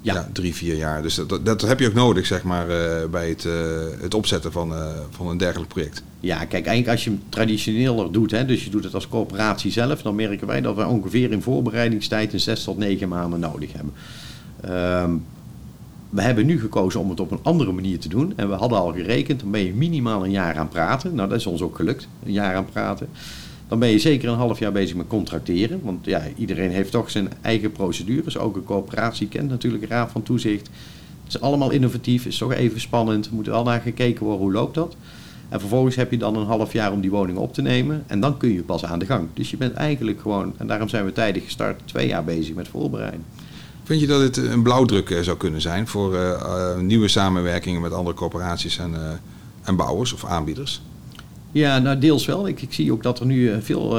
Ja. 0.01 0.13
ja. 0.13 0.29
drie, 0.33 0.55
vier 0.55 0.75
jaar. 0.75 1.01
Dus 1.01 1.15
dat, 1.15 1.45
dat 1.45 1.61
heb 1.61 1.79
je 1.79 1.87
ook 1.87 1.93
nodig, 1.93 2.25
zeg 2.25 2.43
maar, 2.43 2.69
uh, 2.69 3.05
bij 3.11 3.29
het, 3.29 3.43
uh, 3.43 3.53
het 4.01 4.13
opzetten 4.13 4.51
van, 4.51 4.71
uh, 4.71 4.87
van 5.09 5.27
een 5.27 5.37
dergelijk 5.37 5.69
project. 5.69 6.03
Ja, 6.19 6.37
kijk, 6.37 6.65
eigenlijk 6.65 6.87
als 6.87 7.03
je 7.03 7.09
hem 7.09 7.21
traditioneler 7.29 8.11
doet, 8.11 8.31
hè, 8.31 8.45
dus 8.45 8.63
je 8.63 8.69
doet 8.69 8.83
het 8.83 8.93
als 8.93 9.07
corporatie 9.07 9.71
zelf, 9.71 10.01
dan 10.01 10.15
merken 10.15 10.47
wij 10.47 10.61
dat 10.61 10.75
we 10.75 10.85
ongeveer 10.85 11.31
in 11.31 11.41
voorbereidingstijd 11.41 12.33
een 12.33 12.39
zes 12.39 12.63
tot 12.63 12.77
negen 12.77 13.09
maanden 13.09 13.39
nodig 13.39 13.69
hebben. 13.73 13.93
Um, 15.01 15.23
we 16.09 16.21
hebben 16.21 16.45
nu 16.45 16.59
gekozen 16.59 16.99
om 16.99 17.09
het 17.09 17.19
op 17.19 17.31
een 17.31 17.39
andere 17.41 17.71
manier 17.71 17.99
te 17.99 18.09
doen. 18.09 18.33
En 18.35 18.49
we 18.49 18.55
hadden 18.55 18.77
al 18.77 18.93
gerekend, 18.93 19.39
dan 19.39 19.51
ben 19.51 19.65
je 19.65 19.73
minimaal 19.73 20.25
een 20.25 20.31
jaar 20.31 20.57
aan 20.57 20.67
praten. 20.67 21.15
Nou, 21.15 21.29
dat 21.29 21.37
is 21.37 21.45
ons 21.45 21.61
ook 21.61 21.75
gelukt, 21.75 22.07
een 22.25 22.31
jaar 22.31 22.55
aan 22.55 22.65
praten. 22.65 23.09
Dan 23.69 23.79
ben 23.79 23.89
je 23.89 23.99
zeker 23.99 24.29
een 24.29 24.35
half 24.35 24.59
jaar 24.59 24.71
bezig 24.71 24.95
met 24.95 25.07
contracteren. 25.07 25.79
Want 25.83 26.05
ja, 26.05 26.23
iedereen 26.35 26.71
heeft 26.71 26.91
toch 26.91 27.09
zijn 27.09 27.29
eigen 27.41 27.71
procedures. 27.71 28.37
Ook 28.37 28.55
een 28.55 28.63
coöperatie 28.63 29.27
kent 29.27 29.49
natuurlijk 29.49 29.83
een 29.83 29.89
raad 29.89 30.11
van 30.11 30.23
toezicht. 30.23 30.69
Het 31.23 31.35
is 31.35 31.41
allemaal 31.41 31.69
innovatief, 31.69 32.25
is 32.25 32.37
toch 32.37 32.53
even 32.53 32.79
spannend. 32.79 33.25
Er 33.25 33.33
moet 33.33 33.45
wel 33.45 33.63
naar 33.63 33.81
gekeken 33.81 34.23
worden, 34.23 34.41
hoe 34.41 34.51
loopt 34.51 34.75
dat? 34.75 34.95
En 35.49 35.59
vervolgens 35.59 35.95
heb 35.95 36.11
je 36.11 36.17
dan 36.17 36.35
een 36.35 36.45
half 36.45 36.73
jaar 36.73 36.91
om 36.91 37.01
die 37.01 37.11
woning 37.11 37.37
op 37.37 37.53
te 37.53 37.61
nemen. 37.61 38.03
En 38.07 38.19
dan 38.19 38.37
kun 38.37 38.53
je 38.53 38.63
pas 38.63 38.85
aan 38.85 38.99
de 38.99 39.05
gang. 39.05 39.27
Dus 39.33 39.51
je 39.51 39.57
bent 39.57 39.73
eigenlijk 39.73 40.21
gewoon, 40.21 40.53
en 40.57 40.67
daarom 40.67 40.89
zijn 40.89 41.05
we 41.05 41.11
tijdig 41.11 41.43
gestart, 41.43 41.81
twee 41.85 42.07
jaar 42.07 42.23
bezig 42.23 42.55
met 42.55 42.67
voorbereiden. 42.67 43.23
Vind 43.83 44.01
je 44.01 44.07
dat 44.07 44.21
het 44.21 44.37
een 44.37 44.63
blauwdruk 44.63 45.19
zou 45.21 45.37
kunnen 45.37 45.61
zijn 45.61 45.87
voor 45.87 46.13
uh, 46.13 46.19
uh, 46.21 46.77
nieuwe 46.79 47.07
samenwerkingen 47.07 47.81
met 47.81 47.93
andere 47.93 48.15
corporaties 48.15 48.77
en, 48.77 49.21
en 49.63 49.75
bouwers 49.75 50.13
of 50.13 50.25
aanbieders? 50.25 50.81
Ja, 51.51 51.79
nou 51.79 51.99
deels 51.99 52.25
wel. 52.25 52.47
Ik, 52.47 52.61
ik 52.61 52.73
zie 52.73 52.91
ook 52.91 53.03
dat 53.03 53.19
er 53.19 53.25
nu 53.25 53.61
veel, 53.61 53.89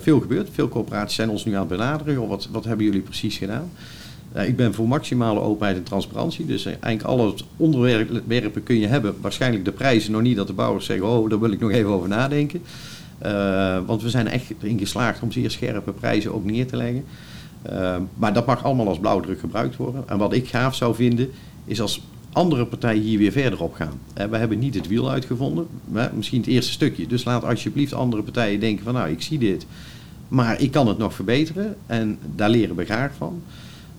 veel 0.00 0.20
gebeurt. 0.20 0.48
Veel 0.52 0.68
corporaties 0.68 1.14
zijn 1.14 1.28
ons 1.28 1.44
nu 1.44 1.52
aan 1.52 1.58
het 1.58 1.68
benaderen. 1.68 2.28
Wat, 2.28 2.48
wat 2.50 2.64
hebben 2.64 2.84
jullie 2.84 3.00
precies 3.00 3.36
gedaan? 3.36 3.70
ik 4.34 4.56
ben 4.56 4.74
voor 4.74 4.88
maximale 4.88 5.40
openheid 5.40 5.76
en 5.76 5.82
transparantie. 5.82 6.46
Dus 6.46 6.64
eigenlijk 6.64 7.02
alle 7.02 7.34
onderwerpen 7.56 8.62
kun 8.62 8.78
je 8.78 8.86
hebben. 8.86 9.14
Waarschijnlijk 9.20 9.64
de 9.64 9.72
prijzen 9.72 10.12
nog 10.12 10.22
niet 10.22 10.36
dat 10.36 10.46
de 10.46 10.52
bouwers 10.52 10.86
zeggen... 10.86 11.06
oh, 11.06 11.30
daar 11.30 11.40
wil 11.40 11.50
ik 11.50 11.60
nog 11.60 11.70
even 11.70 11.90
over 11.90 12.08
nadenken. 12.08 12.62
Want 13.86 14.02
we 14.02 14.10
zijn 14.10 14.28
echt 14.28 14.52
erin 14.62 14.78
geslaagd 14.78 15.22
om 15.22 15.32
zeer 15.32 15.50
scherpe 15.50 15.92
prijzen 15.92 16.34
ook 16.34 16.44
neer 16.44 16.66
te 16.66 16.76
leggen. 16.76 17.04
Maar 18.14 18.32
dat 18.32 18.46
mag 18.46 18.64
allemaal 18.64 18.88
als 18.88 18.98
blauwdruk 18.98 19.40
gebruikt 19.40 19.76
worden. 19.76 20.02
En 20.06 20.18
wat 20.18 20.32
ik 20.32 20.48
gaaf 20.48 20.74
zou 20.74 20.94
vinden, 20.94 21.30
is 21.64 21.80
als 21.80 22.00
andere 22.34 22.66
partijen 22.66 23.02
hier 23.02 23.18
weer 23.18 23.32
verder 23.32 23.62
op 23.62 23.74
gaan. 23.74 24.00
Uh, 24.18 24.24
we 24.24 24.36
hebben 24.36 24.58
niet 24.58 24.74
het 24.74 24.88
wiel 24.88 25.10
uitgevonden, 25.10 25.66
misschien 26.14 26.40
het 26.40 26.48
eerste 26.48 26.72
stukje. 26.72 27.06
Dus 27.06 27.24
laat 27.24 27.44
alsjeblieft 27.44 27.94
andere 27.94 28.22
partijen 28.22 28.60
denken 28.60 28.84
van 28.84 28.94
nou, 28.94 29.10
ik 29.10 29.22
zie 29.22 29.38
dit. 29.38 29.66
Maar 30.28 30.60
ik 30.60 30.70
kan 30.70 30.88
het 30.88 30.98
nog 30.98 31.14
verbeteren 31.14 31.76
en 31.86 32.18
daar 32.34 32.50
leren 32.50 32.76
we 32.76 32.84
graag 32.84 33.12
van. 33.16 33.42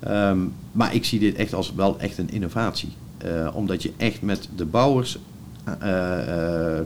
Um, 0.08 0.54
maar 0.72 0.96
ik 0.96 1.06
zie 1.06 1.20
dit 1.20 1.36
echt 1.36 1.54
als 1.54 1.74
wel 1.74 2.00
echt 2.00 2.18
een 2.18 2.32
innovatie. 2.32 2.90
Uh, 3.26 3.56
omdat 3.56 3.84
je 3.84 3.92
echt 3.98 4.22
met 4.22 4.50
de 4.56 4.66
bouwers, 4.66 5.18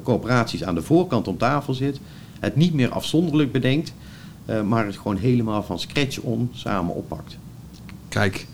coöperaties 0.04 0.64
aan 0.64 0.76
de 0.76 0.82
voorkant 0.82 1.28
om 1.28 1.38
tafel 1.38 1.74
zit. 1.74 2.00
Het 2.40 2.56
niet 2.56 2.74
meer 2.74 2.90
afzonderlijk 2.90 3.52
bedenkt, 3.52 3.94
maar 4.66 4.86
het 4.86 4.98
gewoon 4.98 5.18
helemaal 5.18 5.64
van 5.64 5.80
scratch 5.80 6.20
on 6.20 6.50
samen 6.54 6.96
oppakt. 6.96 7.38
Kijk, 8.08 8.48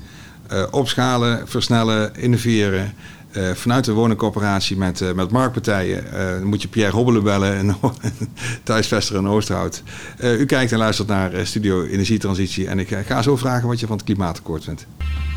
opschalen, 0.72 1.48
versnellen, 1.48 2.16
innoveren. 2.16 2.94
Uh, 3.32 3.52
vanuit 3.52 3.86
de 3.86 3.92
woningcorporatie 3.92 4.78
met, 4.78 5.16
met 5.16 5.32
marktpartijen 5.32 6.04
dan 6.12 6.44
moet 6.44 6.62
je 6.62 6.68
Pierre 6.68 6.92
Hobbelen 6.96 7.24
bellen 7.24 7.56
en 7.56 7.76
Thijs 8.64 9.12
en 9.12 9.28
Oosterhout. 9.28 9.84
u 10.22 10.46
kijkt 10.46 10.72
en 10.72 10.78
luistert 10.78 11.08
naar 11.08 11.46
Studio 11.46 11.84
Energietransitie 11.84 12.68
en 12.68 12.80
ik 12.80 12.98
ga 13.06 13.22
zo 13.22 13.36
vragen 13.36 13.68
wat 13.68 13.80
je 13.80 13.88
van 13.88 13.96
het 13.96 14.06
klimaatakkoord 14.06 14.64
vindt. 14.64 14.88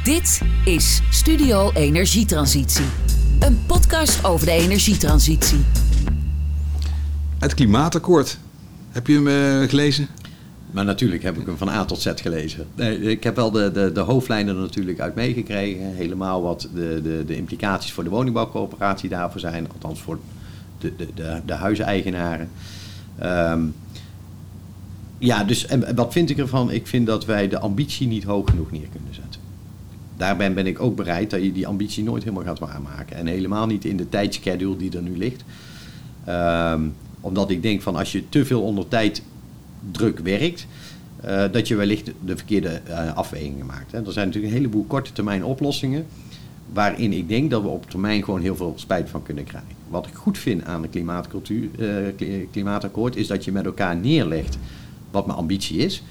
Dit 0.05 0.41
is 0.65 1.01
Studio 1.11 1.71
Energietransitie, 1.73 2.87
een 3.39 3.59
podcast 3.67 4.25
over 4.25 4.47
de 4.47 4.53
energietransitie. 4.53 5.65
Het 7.39 7.55
klimaatakkoord, 7.55 8.39
heb 8.91 9.07
je 9.07 9.15
hem 9.15 9.69
gelezen? 9.69 10.09
Maar 10.71 10.85
natuurlijk 10.85 11.23
heb 11.23 11.39
ik 11.39 11.47
hem 11.47 11.57
van 11.57 11.69
A 11.69 11.85
tot 11.85 12.01
Z 12.01 12.13
gelezen. 12.15 12.67
Ik 13.01 13.25
heb 13.25 13.37
wel 13.37 13.51
de, 13.51 13.71
de, 13.73 13.93
de 13.93 14.01
hoofdlijnen 14.01 14.55
er 14.55 14.61
natuurlijk 14.61 15.01
uit 15.01 15.15
meegekregen. 15.15 15.95
Helemaal 15.95 16.43
wat 16.43 16.69
de, 16.75 17.01
de, 17.03 17.25
de 17.27 17.37
implicaties 17.37 17.93
voor 17.93 18.05
de 18.05 18.11
woningbouwcoöperatie 18.11 19.09
daarvoor 19.09 19.41
zijn. 19.41 19.69
Althans 19.73 20.01
voor 20.01 20.19
de, 20.79 20.97
de, 20.97 21.09
de, 21.15 21.41
de 21.47 21.53
huiseigenaren. 21.53 22.51
Ehm, 23.19 23.61
ja, 25.19 25.45
dus 25.45 25.67
en 25.67 25.95
wat 25.95 26.13
vind 26.13 26.31
ik 26.31 26.39
ervan? 26.39 26.71
Ik 26.71 26.87
vind 26.87 27.07
dat 27.07 27.25
wij 27.25 27.49
de 27.49 27.59
ambitie 27.59 28.07
niet 28.07 28.25
hoog 28.25 28.51
genoeg 28.51 28.71
neer 28.71 28.89
kunnen 28.93 29.15
zetten. 29.15 29.41
Daarbij 30.17 30.53
ben 30.53 30.67
ik 30.67 30.81
ook 30.81 30.97
bereid 30.97 31.31
dat 31.31 31.43
je 31.43 31.53
die 31.53 31.67
ambitie 31.67 32.05
nooit 32.05 32.23
helemaal 32.25 32.45
gaat 32.45 32.59
waarmaken. 32.59 33.17
En 33.17 33.27
helemaal 33.27 33.67
niet 33.67 33.85
in 33.85 33.97
de 33.97 34.09
tijdschedule 34.09 34.77
die 34.77 34.97
er 34.97 35.03
nu 35.03 35.17
ligt. 35.17 35.45
Ehm, 36.25 36.83
omdat 37.21 37.51
ik 37.51 37.63
denk 37.63 37.83
van 37.83 37.97
als 37.97 38.13
je 38.13 38.29
te 38.29 38.45
veel 38.45 38.63
onder 38.63 38.89
tijddruk 39.83 40.19
werkt, 40.19 40.67
uh, 41.25 41.45
dat 41.53 41.69
je 41.69 41.75
wellicht 41.75 42.11
de 42.25 42.37
verkeerde 42.37 42.81
uh, 42.89 43.17
afwegingen 43.17 43.67
maakt. 43.67 43.93
Hè. 43.93 44.07
Er 44.07 44.13
zijn 44.13 44.27
natuurlijk 44.27 44.55
een 44.55 44.59
heleboel 44.59 44.85
korte 44.85 45.13
termijn 45.13 45.45
oplossingen, 45.45 46.07
waarin 46.73 47.13
ik 47.13 47.29
denk 47.29 47.51
dat 47.51 47.63
we 47.63 47.69
op 47.69 47.91
termijn 47.91 48.25
gewoon 48.25 48.41
heel 48.41 48.57
veel 48.57 48.73
spijt 48.77 49.11
van 49.11 49.23
kunnen 49.23 49.45
krijgen. 49.45 49.77
Wat 49.89 50.07
ik 50.07 50.15
goed 50.15 50.39
vind 50.39 50.65
aan 50.65 50.83
de 50.83 50.89
klimaatcultuur, 50.89 51.69
uh, 52.19 52.47
klimaatakkoord 52.51 53.17
is 53.17 53.27
dat 53.27 53.45
je 53.45 53.53
met 53.53 53.65
elkaar 53.65 53.97
neerlegt 53.97 54.59
wat 55.11 55.27
mijn 55.27 55.39
ambitie 55.39 55.79
is. 55.79 56.03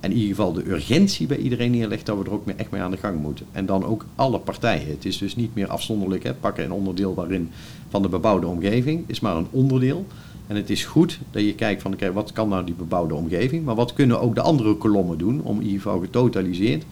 En 0.00 0.10
in 0.10 0.16
ieder 0.16 0.36
geval 0.36 0.52
de 0.52 0.70
urgentie 0.70 1.26
bij 1.26 1.36
iedereen 1.36 1.70
neerlegt 1.70 2.06
dat 2.06 2.18
we 2.18 2.24
er 2.24 2.32
ook 2.32 2.48
echt 2.48 2.70
mee 2.70 2.80
aan 2.80 2.90
de 2.90 2.96
gang 2.96 3.20
moeten. 3.20 3.46
En 3.52 3.66
dan 3.66 3.84
ook 3.84 4.04
alle 4.14 4.38
partijen. 4.38 4.88
Het 4.88 5.04
is 5.04 5.18
dus 5.18 5.36
niet 5.36 5.54
meer 5.54 5.68
afzonderlijk 5.68 6.22
hè, 6.22 6.34
pakken 6.34 6.64
een 6.64 6.72
onderdeel 6.72 7.14
waarin 7.14 7.50
van 7.88 8.02
de 8.02 8.08
bebouwde 8.08 8.46
omgeving. 8.46 9.04
is 9.06 9.20
maar 9.20 9.36
een 9.36 9.46
onderdeel. 9.50 10.06
En 10.46 10.56
het 10.56 10.70
is 10.70 10.84
goed 10.84 11.18
dat 11.30 11.42
je 11.42 11.54
kijkt 11.54 11.82
van 11.82 11.92
oké, 11.92 12.12
wat 12.12 12.32
kan 12.32 12.48
nou 12.48 12.64
die 12.64 12.74
bebouwde 12.74 13.14
omgeving, 13.14 13.64
maar 13.64 13.74
wat 13.74 13.92
kunnen 13.92 14.20
ook 14.20 14.34
de 14.34 14.40
andere 14.40 14.74
kolommen 14.74 15.18
doen 15.18 15.40
om 15.42 15.56
in 15.56 15.66
ieder 15.66 15.80
geval 15.80 16.00
getotaliseerd 16.00 16.84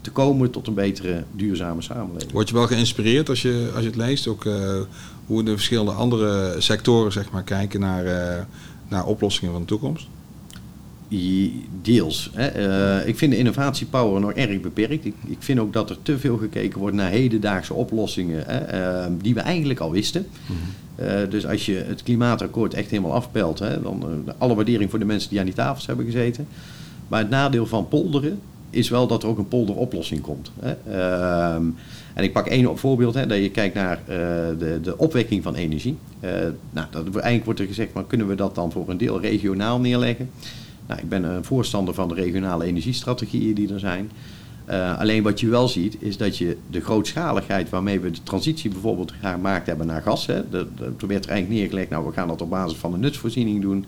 te 0.00 0.10
komen 0.10 0.50
tot 0.50 0.66
een 0.66 0.74
betere 0.74 1.24
duurzame 1.32 1.82
samenleving. 1.82 2.32
Word 2.32 2.48
je 2.48 2.54
wel 2.54 2.66
geïnspireerd 2.66 3.28
als 3.28 3.42
je, 3.42 3.70
als 3.74 3.82
je 3.82 3.88
het 3.88 3.96
leest, 3.96 4.26
ook 4.26 4.44
uh, 4.44 4.80
hoe 5.26 5.42
de 5.42 5.50
verschillende 5.52 5.90
andere 5.90 6.54
sectoren 6.58 7.12
zeg 7.12 7.30
maar, 7.30 7.42
kijken 7.42 7.80
naar, 7.80 8.04
uh, 8.04 8.44
naar 8.88 9.06
oplossingen 9.06 9.52
van 9.52 9.60
de 9.60 9.68
toekomst? 9.68 10.06
Deels. 11.82 12.30
Hè. 12.34 13.00
Uh, 13.00 13.08
ik 13.08 13.18
vind 13.18 13.32
de 13.32 13.38
innovatiepower 13.38 14.20
nog 14.20 14.32
erg 14.32 14.60
beperkt. 14.60 15.04
Ik, 15.04 15.14
ik, 15.26 15.36
vind 15.38 15.58
ook 15.58 15.72
dat 15.72 15.90
er 15.90 15.98
te 16.02 16.18
veel 16.18 16.36
gekeken 16.36 16.78
wordt 16.78 16.96
naar 16.96 17.10
hedendaagse 17.10 17.74
oplossingen 17.74 18.44
hè, 18.46 19.16
die 19.16 19.34
we 19.34 19.40
eigenlijk 19.40 19.80
al 19.80 19.90
wisten. 19.90 20.26
Mm 20.46 20.56
-hmm. 20.56 20.81
Uh, 21.02 21.30
dus 21.30 21.46
als 21.46 21.66
je 21.66 21.74
het 21.74 22.02
klimaatakkoord 22.02 22.74
echt 22.74 22.90
helemaal 22.90 23.12
afpelt, 23.12 23.58
hè, 23.58 23.82
dan 23.82 24.04
uh, 24.26 24.32
alle 24.38 24.54
waardering 24.54 24.90
voor 24.90 24.98
de 24.98 25.04
mensen 25.04 25.30
die 25.30 25.38
aan 25.38 25.44
die 25.44 25.54
tafels 25.54 25.86
hebben 25.86 26.04
gezeten. 26.04 26.46
Maar 27.08 27.20
het 27.20 27.30
nadeel 27.30 27.66
van 27.66 27.88
polderen 27.88 28.40
is 28.70 28.88
wel 28.88 29.06
dat 29.06 29.22
er 29.22 29.28
ook 29.28 29.38
een 29.38 29.48
polderoplossing 29.48 30.20
komt. 30.20 30.50
Hè. 30.60 30.74
Uh, 30.88 31.54
en 32.14 32.24
ik 32.24 32.32
pak 32.32 32.46
één 32.46 32.78
voorbeeld, 32.78 33.14
hè, 33.14 33.26
dat 33.26 33.38
je 33.38 33.50
kijkt 33.50 33.74
naar 33.74 33.98
uh, 33.98 34.16
de, 34.58 34.78
de 34.82 34.98
opwekking 34.98 35.42
van 35.42 35.54
energie. 35.54 35.96
nou, 36.70 36.86
dat, 36.90 37.04
eigenlijk 37.04 37.44
wordt 37.44 37.60
er 37.60 37.66
gezegd, 37.66 37.92
maar 37.92 38.04
kunnen 38.04 38.28
we 38.28 38.34
dat 38.34 38.54
dan 38.54 38.72
voor 38.72 38.88
een 38.88 38.96
deel 38.96 39.20
regionaal 39.20 39.80
neerleggen? 39.80 40.30
Nou, 40.86 41.00
ik 41.00 41.08
ben 41.08 41.22
een 41.22 41.44
voorstander 41.44 41.94
van 41.94 42.08
de 42.08 42.14
regionale 42.14 42.64
energiestrategieën 42.64 43.54
die 43.54 43.72
er 43.72 43.80
zijn. 43.80 44.10
Uh, 44.72 44.98
alleen 44.98 45.22
wat 45.22 45.40
je 45.40 45.48
wel 45.48 45.68
ziet, 45.68 45.96
is 45.98 46.16
dat 46.16 46.38
je 46.38 46.56
de 46.70 46.80
grootschaligheid 46.80 47.70
waarmee 47.70 48.00
we 48.00 48.10
de 48.10 48.22
transitie 48.22 48.70
bijvoorbeeld 48.70 49.12
gemaakt 49.20 49.66
hebben 49.66 49.86
naar 49.86 50.02
gas. 50.02 50.26
Hè, 50.26 50.48
de, 50.50 50.66
de, 50.76 50.96
toen 50.96 51.08
werd 51.08 51.24
er 51.24 51.30
eigenlijk 51.30 51.60
neergelegd, 51.60 51.90
nou 51.90 52.06
we 52.06 52.12
gaan 52.12 52.28
dat 52.28 52.42
op 52.42 52.50
basis 52.50 52.78
van 52.78 52.94
een 52.94 53.00
nutsvoorziening 53.00 53.60
doen. 53.60 53.84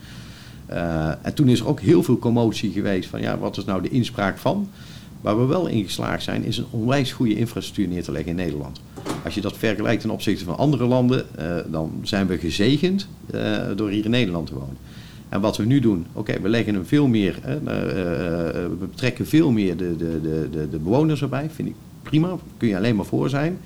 Uh, 0.71 1.09
en 1.23 1.35
toen 1.35 1.49
is 1.49 1.61
er 1.61 1.69
ook 1.69 1.81
heel 1.81 2.03
veel 2.03 2.19
commotie 2.19 2.73
geweest 2.73 3.09
van 3.09 3.21
ja, 3.21 3.39
wat 3.39 3.57
is 3.57 3.65
nou 3.65 3.83
de 3.83 3.89
inspraak 3.89 4.39
van? 4.39 4.69
Waar 5.21 5.39
we 5.39 5.45
wel 5.45 5.67
in 5.67 5.85
geslaagd 5.85 6.23
zijn, 6.23 6.45
is 6.45 6.59
een 6.59 6.67
onwijs 6.71 7.13
goede 7.13 7.37
infrastructuur 7.37 7.89
neer 7.89 8.03
te 8.03 8.13
leggen 8.13 8.31
in 8.31 8.37
Nederland. 8.37 8.81
Als 9.25 9.35
je 9.35 9.41
dat 9.41 9.57
vergelijkt 9.57 10.01
ten 10.01 10.11
opzichte 10.11 10.45
van 10.45 10.57
andere 10.57 10.85
landen, 10.85 11.27
uh, 11.39 11.57
dan 11.67 11.93
zijn 12.03 12.27
we 12.27 12.39
gezegend 12.39 13.09
door 13.77 13.91
hier 13.91 14.05
in 14.05 14.11
Nederland 14.11 14.47
te 14.47 14.55
wonen. 14.55 14.77
En 15.29 15.41
wat 15.41 15.57
we 15.57 15.65
nu 15.65 15.81
doen, 15.81 16.07
oké, 16.13 16.41
we 16.41 16.49
leggen 16.49 16.75
hem 16.75 16.87
veel 16.87 17.07
meer, 17.07 17.39
hè, 17.43 17.55
uh, 17.55 17.63
we 18.69 18.77
betrekken 18.81 19.27
veel 19.27 19.51
meer 19.51 19.77
de, 19.77 19.97
de, 19.97 20.21
de, 20.51 20.69
de, 20.71 20.79
bewoners 20.79 21.23
erbij. 21.23 21.51
Vind 21.51 21.69
ik 21.69 21.75
prima, 22.03 22.37
kun 22.57 22.69
je 22.69 22.77
alleen 22.77 22.97
maar 22.97 23.05
voor 23.05 23.29
zijn. 23.29 23.59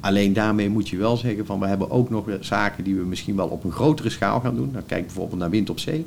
Alleen 0.00 0.32
daarmee 0.32 0.70
moet 0.70 0.88
je 0.88 0.96
wel 0.96 1.16
zeggen 1.16 1.46
van 1.46 1.60
we 1.60 1.66
hebben 1.66 1.90
ook 1.90 2.10
nog 2.10 2.24
zaken 2.40 2.84
die 2.84 2.94
we 2.94 3.04
misschien 3.04 3.36
wel 3.36 3.48
op 3.48 3.64
een 3.64 3.72
grotere 3.72 4.10
schaal 4.10 4.40
gaan 4.40 4.54
doen. 4.54 4.70
Dan 4.72 4.86
kijk 4.86 5.06
bijvoorbeeld 5.06 5.40
naar 5.40 5.50
wind 5.50 5.70
op 5.70 5.78
zee. 5.78 6.06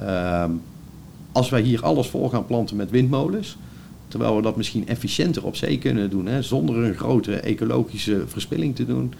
Uh, 0.00 0.44
als 1.32 1.50
wij 1.50 1.60
hier 1.60 1.82
alles 1.82 2.06
vol 2.06 2.28
gaan 2.28 2.46
planten 2.46 2.76
met 2.76 2.90
windmolens, 2.90 3.56
terwijl 4.08 4.36
we 4.36 4.42
dat 4.42 4.56
misschien 4.56 4.88
efficiënter 4.88 5.44
op 5.44 5.56
zee 5.56 5.78
kunnen 5.78 6.10
doen, 6.10 6.26
hè, 6.26 6.42
zonder 6.42 6.76
een 6.76 6.94
grote 6.94 7.34
ecologische 7.34 8.22
verspilling 8.26 8.76
te 8.76 8.86
doen, 8.86 9.14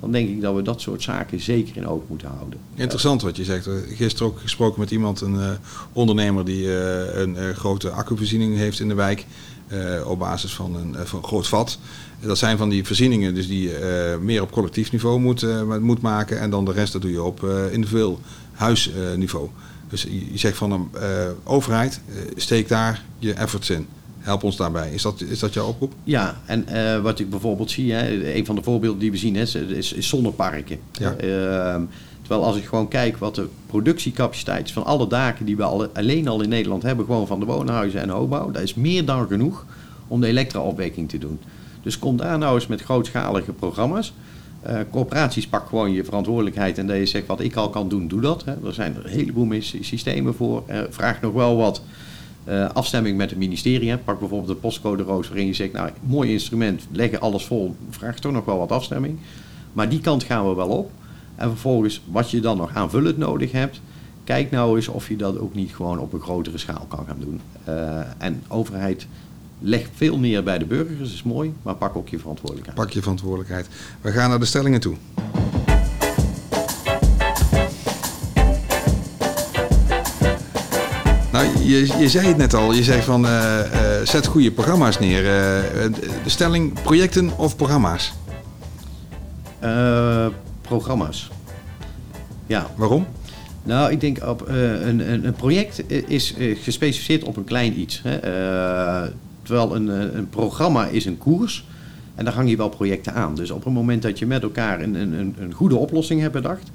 dan 0.00 0.12
denk 0.12 0.28
ik 0.28 0.40
dat 0.40 0.54
we 0.54 0.62
dat 0.62 0.80
soort 0.80 1.02
zaken 1.02 1.40
zeker 1.40 1.76
in 1.76 1.86
oog 1.86 2.02
moeten 2.06 2.28
houden. 2.28 2.58
Interessant 2.74 3.22
wat 3.22 3.36
je 3.36 3.44
zegt. 3.44 3.68
Gisteren 3.88 4.28
ook 4.28 4.40
gesproken 4.40 4.80
met 4.80 4.90
iemand, 4.90 5.20
een 5.20 5.34
uh, 5.34 5.50
ondernemer 5.92 6.44
die 6.44 6.64
uh, 6.64 7.14
een 7.14 7.36
uh, 7.36 7.50
grote 7.50 7.90
accuvoorziening 7.90 8.56
heeft 8.56 8.80
in 8.80 8.88
de 8.88 8.94
wijk. 8.94 9.26
op 10.04 10.18
basis 10.18 10.54
van 10.54 10.76
een, 10.76 11.06
van 11.06 11.18
een 11.18 11.24
groot 11.24 11.48
vat. 11.48 11.78
Dat 12.20 12.38
zijn 12.38 12.56
van 12.56 12.68
die 12.68 12.84
voorzieningen 12.84 13.34
dus 13.34 13.48
die 13.48 13.70
meer 14.20 14.42
op 14.42 14.50
collectief 14.50 14.92
niveau 14.92 15.20
moet, 15.20 15.46
moet 15.80 16.00
maken. 16.00 16.40
En 16.40 16.50
dan 16.50 16.64
de 16.64 16.72
rest 16.72 16.92
dat 16.92 17.02
doe 17.02 17.10
je 17.10 17.22
op 17.22 17.44
individueel 17.70 18.20
huisniveau. 18.52 19.48
dus 19.88 20.02
je 20.32 20.38
zegt 20.38 20.56
van 20.56 20.72
een 20.72 20.90
overheid, 21.44 22.00
steek 22.36 22.68
daar 22.68 23.04
je 23.18 23.32
efforts 23.32 23.70
in. 23.70 23.86
Help 24.20 24.42
ons 24.42 24.56
daarbij. 24.56 24.90
Is 24.90 25.02
dat, 25.02 25.20
is 25.20 25.38
dat 25.38 25.54
jouw 25.54 25.66
oproep? 25.66 25.92
Ja, 26.04 26.40
en 26.46 26.66
uh, 26.72 27.00
wat 27.00 27.18
ik 27.18 27.30
bijvoorbeeld 27.30 27.70
zie, 27.70 27.92
hè, 27.92 28.34
een 28.34 28.46
van 28.46 28.54
de 28.54 28.62
voorbeelden 28.62 29.00
die 29.00 29.10
we 29.10 29.16
zien 29.16 29.36
is, 29.36 29.54
is, 29.54 29.92
is 29.92 30.08
zonneparken. 30.08 30.78
Ja. 30.92 31.10
Uh, 31.10 31.82
terwijl 32.20 32.44
als 32.44 32.56
ik 32.56 32.64
gewoon 32.64 32.88
kijk 32.88 33.16
wat 33.16 33.34
de 33.34 33.48
productiecapaciteit 33.66 34.66
is 34.66 34.72
van 34.72 34.84
alle 34.84 35.06
daken 35.06 35.46
die 35.46 35.56
we 35.56 35.62
al, 35.62 35.86
alleen 35.86 36.28
al 36.28 36.40
in 36.40 36.48
Nederland 36.48 36.82
hebben, 36.82 37.04
gewoon 37.04 37.26
van 37.26 37.40
de 37.40 37.46
woonhuizen 37.46 38.00
en 38.00 38.08
hoogbouw, 38.08 38.50
dat 38.50 38.62
is 38.62 38.74
meer 38.74 39.04
dan 39.04 39.26
genoeg 39.26 39.66
om 40.08 40.20
de 40.20 40.26
elektra-opwekking 40.26 41.08
te 41.08 41.18
doen. 41.18 41.38
Dus 41.82 41.98
kom 41.98 42.16
daar 42.16 42.38
nou 42.38 42.54
eens 42.54 42.66
met 42.66 42.82
grootschalige 42.82 43.52
programma's. 43.52 44.12
Uh, 44.66 44.78
corporaties 44.90 45.46
pak 45.46 45.68
gewoon 45.68 45.92
je 45.92 46.04
verantwoordelijkheid 46.04 46.78
en 46.78 46.86
dat 46.86 46.96
je 46.96 47.06
zegt 47.06 47.26
wat 47.26 47.40
ik 47.40 47.56
al 47.56 47.70
kan 47.70 47.88
doen, 47.88 48.08
doe 48.08 48.20
dat. 48.20 48.44
Hè. 48.44 48.66
Er 48.66 48.74
zijn 48.74 48.96
er 48.96 49.04
een 49.04 49.10
heleboel 49.10 49.48
systemen 49.60 50.34
voor. 50.34 50.62
vraag 50.90 51.20
nog 51.20 51.32
wel 51.32 51.56
wat 51.56 51.82
uh, 52.48 52.68
afstemming 52.72 53.16
met 53.16 53.30
het 53.30 53.38
ministerie. 53.38 53.96
Pak 53.96 54.18
bijvoorbeeld 54.18 54.50
de 54.50 54.60
postcode 54.60 55.02
roos 55.02 55.28
waarin 55.28 55.46
je 55.46 55.54
zegt, 55.54 55.72
nou, 55.72 55.90
mooi 56.02 56.32
instrument, 56.32 56.86
leggen 56.90 57.20
alles 57.20 57.44
vol, 57.44 57.76
vraagt 57.90 58.22
toch 58.22 58.32
nog 58.32 58.44
wel 58.44 58.58
wat 58.58 58.72
afstemming. 58.72 59.18
Maar 59.72 59.88
die 59.88 60.00
kant 60.00 60.24
gaan 60.24 60.48
we 60.48 60.54
wel 60.54 60.68
op. 60.68 60.90
En 61.34 61.48
vervolgens, 61.48 62.02
wat 62.10 62.30
je 62.30 62.40
dan 62.40 62.56
nog 62.56 62.74
aanvullend 62.74 63.18
nodig 63.18 63.52
hebt, 63.52 63.80
kijk 64.24 64.50
nou 64.50 64.76
eens 64.76 64.88
of 64.88 65.08
je 65.08 65.16
dat 65.16 65.38
ook 65.38 65.54
niet 65.54 65.74
gewoon 65.74 65.98
op 65.98 66.12
een 66.12 66.20
grotere 66.20 66.58
schaal 66.58 66.86
kan 66.88 67.04
gaan 67.06 67.20
doen. 67.20 67.40
Uh, 67.68 68.00
en 68.18 68.42
overheid 68.48 69.06
leg 69.58 69.88
veel 69.94 70.18
meer 70.18 70.42
bij 70.42 70.58
de 70.58 70.64
burgers, 70.64 71.12
is 71.12 71.22
mooi, 71.22 71.52
maar 71.62 71.74
pak 71.74 71.96
ook 71.96 72.08
je 72.08 72.18
verantwoordelijkheid. 72.18 72.78
Pak 72.78 72.90
je 72.90 73.00
verantwoordelijkheid. 73.00 73.68
We 74.00 74.10
gaan 74.10 74.28
naar 74.28 74.38
de 74.38 74.44
stellingen 74.44 74.80
toe. 74.80 74.96
Nou, 81.32 81.46
je, 81.58 81.98
je 81.98 82.08
zei 82.08 82.26
het 82.26 82.36
net 82.36 82.54
al. 82.54 82.72
Je 82.72 82.82
zei 82.82 83.02
van 83.02 83.24
uh, 83.24 83.30
uh, 83.30 84.06
zet 84.06 84.26
goede 84.26 84.50
programma's 84.50 84.98
neer. 84.98 85.22
Uh, 85.22 85.28
de 86.24 86.30
stelling 86.30 86.82
projecten 86.82 87.38
of 87.38 87.56
programma's? 87.56 88.12
programma's. 90.60 91.30
Ja. 92.46 92.70
Waarom? 92.76 93.06
Nou, 93.62 93.92
ik 93.92 94.00
denk 94.00 94.26
op 94.26 94.48
een, 94.48 95.10
een, 95.12 95.24
een, 95.26 95.32
project 95.32 95.90
is 96.08 96.34
gespecificeerd 96.62 97.24
op 97.24 97.36
een 97.36 97.44
klein 97.44 97.80
iets. 97.80 98.02
Hè. 98.04 98.18
terwijl 99.42 99.74
een, 99.74 100.16
een 100.16 100.28
programma 100.28 100.86
is 100.86 101.04
een 101.04 101.18
koers. 101.18 101.64
En 102.14 102.24
daar 102.24 102.34
hang 102.34 102.50
je 102.50 102.56
wel 102.56 102.68
projecten 102.68 103.14
aan. 103.14 103.34
Dus 103.34 103.50
op 103.50 103.64
het 103.64 103.72
moment 103.72 104.02
dat 104.02 104.18
je 104.18 104.26
met 104.26 104.42
elkaar 104.42 104.80
een, 104.80 104.94
een, 104.94 105.34
een 105.38 105.52
goede 105.52 105.76
oplossing 105.76 106.20
hebt 106.20 106.32
bedacht 106.32 106.70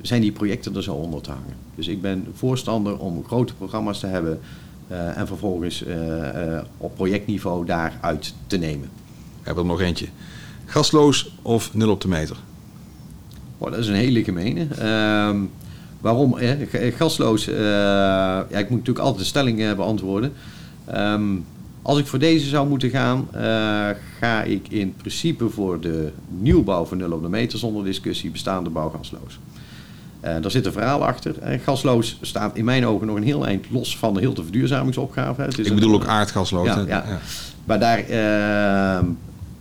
zijn 0.00 0.20
die 0.20 0.32
projecten 0.32 0.76
er 0.76 0.82
zo 0.82 0.94
onder 0.94 1.20
te 1.20 1.30
hangen. 1.30 1.56
Dus 1.74 1.88
ik 1.88 2.00
ben 2.02 2.26
voorstander 2.34 2.98
om 2.98 3.24
grote 3.24 3.54
programma's 3.54 4.00
te 4.00 4.06
hebben 4.06 4.40
uh, 4.90 5.16
en 5.16 5.26
vervolgens 5.26 5.82
uh, 5.82 5.96
uh, 5.96 6.60
op 6.76 6.94
projectniveau 6.94 7.66
daaruit 7.66 8.34
te 8.46 8.56
nemen. 8.56 8.90
We 9.12 9.44
hebben 9.44 9.64
er 9.64 9.70
nog 9.70 9.80
eentje. 9.80 10.06
Gasloos 10.64 11.32
of 11.42 11.74
nul 11.74 11.90
op 11.90 12.00
de 12.00 12.08
meter? 12.08 12.36
Oh, 13.58 13.70
dat 13.70 13.78
is 13.78 13.88
een 13.88 13.94
hele 13.94 14.24
gemene. 14.24 14.66
Ehm, 14.78 15.40
waarom? 16.00 16.34
gasloos, 16.70 17.44
ja, 17.44 18.46
ik 18.48 18.68
moet 18.68 18.78
natuurlijk 18.78 18.98
altijd 18.98 19.18
de 19.18 19.24
stelling 19.24 19.74
beantwoorden. 19.74 20.32
Um, 20.94 21.44
als 21.82 21.98
ik 21.98 22.06
voor 22.06 22.18
deze 22.18 22.48
zou 22.48 22.68
moeten 22.68 22.90
gaan, 22.90 23.28
ga 24.18 24.42
ik 24.42 24.68
in 24.68 24.94
principe 24.94 25.48
voor 25.48 25.80
de 25.80 26.12
nieuwbouw 26.28 26.84
van 26.84 26.98
nul 26.98 27.12
op 27.12 27.22
de 27.22 27.28
meter 27.28 27.58
zonder 27.58 27.84
discussie 27.84 28.30
bestaande 28.30 28.70
bouw 28.70 28.88
gasloos. 28.88 29.38
Uh, 30.24 30.30
daar 30.40 30.50
zit 30.50 30.66
een 30.66 30.72
verhaal 30.72 31.04
achter. 31.04 31.34
Uh, 31.42 31.60
gasloos 31.62 32.18
staat 32.22 32.56
in 32.56 32.64
mijn 32.64 32.86
ogen 32.86 33.06
nog 33.06 33.16
een 33.16 33.22
heel 33.22 33.46
eind 33.46 33.70
los 33.70 33.98
van 33.98 34.14
de 34.14 34.20
hele 34.20 34.34
verduurzamingsopgave. 34.34 35.42
Het 35.42 35.58
is 35.58 35.66
Ik 35.66 35.74
bedoel 35.74 35.94
ook 35.94 36.06
aardgasloos. 36.06 36.66
Ja, 36.66 36.78
ja. 36.78 36.86
ja. 36.86 37.18
Maar 37.64 37.78
daar, 37.78 38.10
uh, 38.10 39.08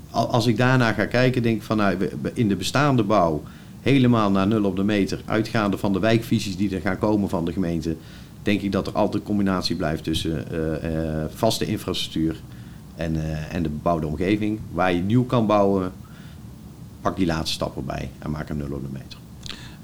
als 0.10 0.48
ik 0.48 0.58
daarna 0.58 0.94
ga 0.94 1.06
kijken, 1.06 1.44
denk 1.44 1.56
ik 1.56 1.64
van 1.64 1.78
nou, 1.78 2.10
in 2.34 2.48
de 2.48 2.56
bestaande 2.56 3.04
bouw 3.04 3.44
helemaal 3.82 4.32
naar 4.32 4.48
nul 4.48 4.64
op 4.64 4.76
de 4.76 4.84
meter, 4.84 5.22
uitgaande 5.26 5.78
van 5.78 5.94
de 5.94 6.00
wijkvisies 6.00 6.58
die 6.58 6.76
er 6.76 6.82
gaan 6.82 6.98
komen 6.98 7.30
van 7.30 7.46
de 7.46 7.52
gemeente, 7.52 7.96
denk 8.44 8.62
ik 8.62 8.72
dat 8.72 8.88
er 8.88 8.94
altijd 8.94 9.22
een 9.22 9.28
combinatie 9.28 9.76
blijft 9.76 10.04
tussen 10.04 10.46
vaste 11.36 11.66
infrastructuur 11.66 12.36
en, 12.96 13.16
en 13.52 13.64
de 13.64 13.70
bebouwde 13.70 14.08
omgeving. 14.08 14.60
Waar 14.72 14.94
je 14.94 15.02
nieuw 15.02 15.26
kan 15.26 15.46
bouwen, 15.46 15.92
pak 17.02 17.16
die 17.18 17.26
laatste 17.26 17.54
stap 17.54 17.76
erbij 17.76 18.10
en 18.20 18.32
maak 18.32 18.48
hem 18.48 18.58
nul 18.58 18.72
op 18.72 18.82
de 18.82 18.90
meter. 18.92 19.20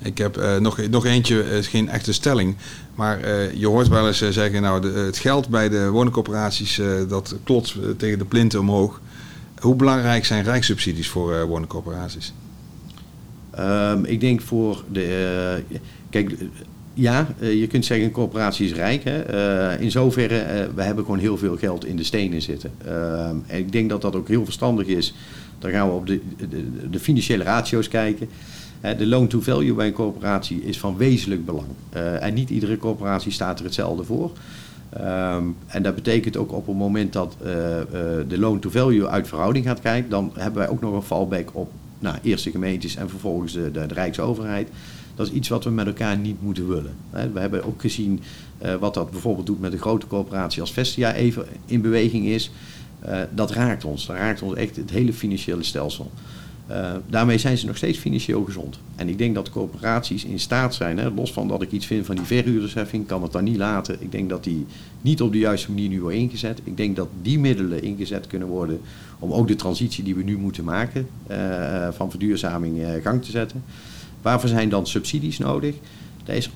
Ik 0.04 0.18
heb 0.18 0.38
uh, 0.38 0.58
nog, 0.58 0.88
nog 0.90 1.06
eentje, 1.06 1.44
is 1.44 1.68
geen 1.68 1.90
echte 1.90 2.14
stelling. 2.14 2.56
Maar 2.96 3.20
uh, 3.20 3.54
je 3.54 3.68
hoort 3.68 3.88
wel 3.88 4.08
eens 4.08 4.22
uh, 4.22 4.30
zeggen, 4.30 4.62
nou, 4.62 4.88
het 4.98 5.18
geld 5.18 5.50
bij 5.50 5.70
de 5.70 5.90
woningcorporaties, 5.90 6.82
dat 7.08 7.36
klotst 7.44 7.78
tegen 7.98 8.20
de 8.20 8.26
plinten 8.26 8.60
omhoog. 8.60 9.02
Hoe 9.60 9.76
belangrijk 9.76 10.26
zijn 10.26 10.44
rijkssubsidies 10.44 11.10
voor 11.10 11.46
woningcorporaties? 11.46 12.34
Um, 13.60 14.06
ik 14.06 14.20
denk 14.20 14.42
voor 14.42 14.84
de. 14.92 15.64
kijk, 16.10 16.36
ja, 16.94 17.28
je 17.40 17.68
kunt 17.68 17.86
zeggen 17.86 18.06
een 18.06 18.12
corporatie 18.12 18.66
is 18.66 18.74
rijk. 18.74 19.04
Hè? 19.04 19.80
in 19.80 19.92
zoverre, 19.92 20.70
we 20.76 20.84
hebben 20.84 21.04
gewoon 21.04 21.20
heel 21.20 21.38
veel 21.38 21.58
geld 21.58 21.86
in 21.86 21.96
de 21.96 22.04
stenen 22.04 22.42
zitten. 22.42 22.72
Ehm, 22.86 23.36
en 23.48 23.58
ik 23.58 23.72
denk 23.72 23.90
dat 23.90 24.02
dat 24.02 24.16
ook 24.16 24.28
heel 24.28 24.46
verstandig 24.46 24.88
is. 24.88 25.14
Dan 25.60 25.72
gaan 25.72 25.88
we 25.88 25.94
op 25.94 26.08
de, 26.08 26.22
de 26.90 27.00
financiële 27.00 27.44
ratio's 27.44 27.88
kijken. 27.88 28.30
De 28.84 29.08
loan 29.08 29.28
to 29.28 29.42
value 29.42 29.74
bij 29.74 29.88
een 29.88 29.94
corporatie 29.94 30.64
is 30.64 30.80
van 30.80 30.98
wezenlijk 30.98 31.46
belang. 31.46 31.68
Uh, 31.96 32.24
en 32.24 32.34
niet 32.34 32.50
iedere 32.50 32.78
corporatie 32.78 33.32
staat 33.32 33.60
er 33.60 33.66
hetzelfde 33.66 34.04
voor. 34.04 34.32
Um, 34.98 35.56
en 35.68 35.84
dat 35.84 35.96
betekent 35.96 36.38
ook 36.38 36.52
op 36.52 36.68
het 36.68 36.76
moment 36.76 37.14
dat 37.14 37.38
uh, 37.44 37.50
uh, 37.50 37.86
de 38.28 38.40
loan 38.40 38.60
to 38.60 38.70
value 38.70 39.08
uit 39.08 39.28
verhouding 39.28 39.66
gaat 39.66 39.80
kijken, 39.80 40.10
dan 40.10 40.32
hebben 40.34 40.62
wij 40.62 40.70
ook 40.70 40.82
nog 40.82 40.94
een 40.94 41.02
fallback 41.02 41.50
op 41.54 41.72
nou, 42.00 42.18
eerst 42.22 42.44
de 42.44 42.52
gemeentes 42.52 42.96
en 42.96 43.10
vervolgens 43.10 43.54
de, 43.54 43.72
de, 43.72 43.86
de 43.86 43.94
Rijksoverheid. 43.94 44.70
Dat 45.16 45.28
is 45.28 45.34
iets 45.34 45.50
wat 45.50 45.64
we 45.64 45.70
met 45.70 45.88
elkaar 45.88 46.18
niet 46.18 46.42
moeten 46.42 46.68
willen. 46.68 46.96
We 47.34 47.40
hebben 47.40 47.64
ook 47.64 47.82
gezien 47.82 48.22
wat 48.80 48.94
dat 48.94 49.12
bijvoorbeeld 49.12 49.46
doet 49.46 49.60
met 49.60 49.74
een 49.74 49.80
grote 49.80 50.08
corporatie 50.08 50.62
als 50.62 50.74
Vestia 50.74 51.14
even 51.14 51.46
in 51.66 51.82
beweging 51.82 52.26
is. 52.26 52.52
dat 53.34 53.52
raakt 53.52 53.86
ons. 53.86 54.06
Dat 54.06 54.16
raakt 54.16 54.42
ons 54.42 54.54
echt 54.54 54.76
het 54.76 54.90
hele 54.90 55.14
financiële 55.14 55.64
stelsel. 55.64 56.12
Uh, 56.74 56.92
daarmee 57.10 57.38
zijn 57.38 57.58
ze 57.58 57.66
nog 57.66 57.78
steeds 57.78 57.98
financieel 57.98 58.44
gezond. 58.44 58.80
En 58.96 59.10
ik 59.10 59.18
denk 59.18 59.36
dat 59.36 59.50
corporaties 59.50 60.26
in 60.26 60.40
staat 60.40 60.76
zijn, 60.76 60.98
hè, 60.98 61.10
los 61.10 61.34
van 61.34 61.48
dat 61.48 61.62
ik 61.62 61.72
iets 61.72 61.86
vind 61.86 62.06
van 62.06 62.16
die 62.16 62.26
verhuurdersheffing, 62.26 63.08
kan 63.08 63.24
het 63.24 63.32
dan 63.32 63.44
niet 63.44 63.58
laten. 63.58 63.98
Ik 64.00 64.12
denk 64.12 64.30
dat 64.30 64.44
die 64.44 64.66
niet 65.02 65.22
op 65.22 65.32
de 65.32 65.38
juiste 65.38 65.72
manier 65.72 65.90
nu 65.90 66.02
wordt 66.02 66.16
ingezet. 66.16 66.60
Ik 66.64 66.78
denk 66.78 66.96
dat 66.96 67.08
die 67.22 67.40
middelen 67.40 67.84
ingezet 67.84 68.28
kunnen 68.28 68.48
worden 68.48 68.80
om 69.20 69.32
ook 69.32 69.48
de 69.48 69.56
transitie 69.56 70.04
die 70.04 70.16
we 70.16 70.24
nu 70.24 70.38
moeten 70.38 70.64
maken 70.64 71.08
uh, 71.32 71.88
van 71.92 72.10
verduurzaming 72.10 72.78
uh, 72.78 72.88
gang 73.04 73.24
te 73.24 73.32
zetten. 73.32 73.64
Waarvoor 74.22 74.50
zijn 74.50 74.70
dan 74.70 74.88
subsidies 74.88 75.38
nodig? 75.38 75.76
Dat 76.24 76.36
is 76.36 76.50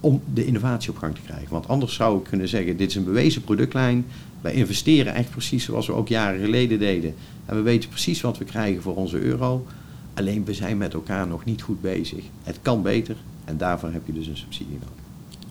om 0.00 0.22
de 0.34 0.46
innovatie 0.46 0.90
op 0.90 0.96
gang 0.96 1.14
te 1.14 1.20
krijgen. 1.20 1.48
Want 1.50 1.68
anders 1.68 1.94
zou 1.94 2.18
ik 2.18 2.24
kunnen 2.24 2.48
zeggen, 2.48 2.76
dit 2.76 2.90
is 2.90 2.96
een 2.96 3.04
bewezen 3.04 3.42
productlijn. 3.42 4.04
Wij 4.40 4.52
investeren 4.52 5.14
echt 5.14 5.30
precies 5.30 5.64
zoals 5.64 5.86
we 5.86 5.92
ook 5.92 6.08
jaren 6.08 6.40
geleden 6.40 6.78
deden. 6.78 7.14
En 7.48 7.56
we 7.56 7.62
weten 7.62 7.88
precies 7.88 8.20
wat 8.20 8.38
we 8.38 8.44
krijgen 8.44 8.82
voor 8.82 8.96
onze 8.96 9.20
euro. 9.20 9.66
Alleen 10.14 10.44
we 10.44 10.54
zijn 10.54 10.78
met 10.78 10.94
elkaar 10.94 11.26
nog 11.26 11.44
niet 11.44 11.62
goed 11.62 11.80
bezig. 11.80 12.24
Het 12.42 12.58
kan 12.62 12.82
beter 12.82 13.16
en 13.44 13.56
daarvoor 13.56 13.90
heb 13.90 14.02
je 14.06 14.12
dus 14.12 14.26
een 14.26 14.36
subsidie 14.36 14.78
nodig. 14.80 14.98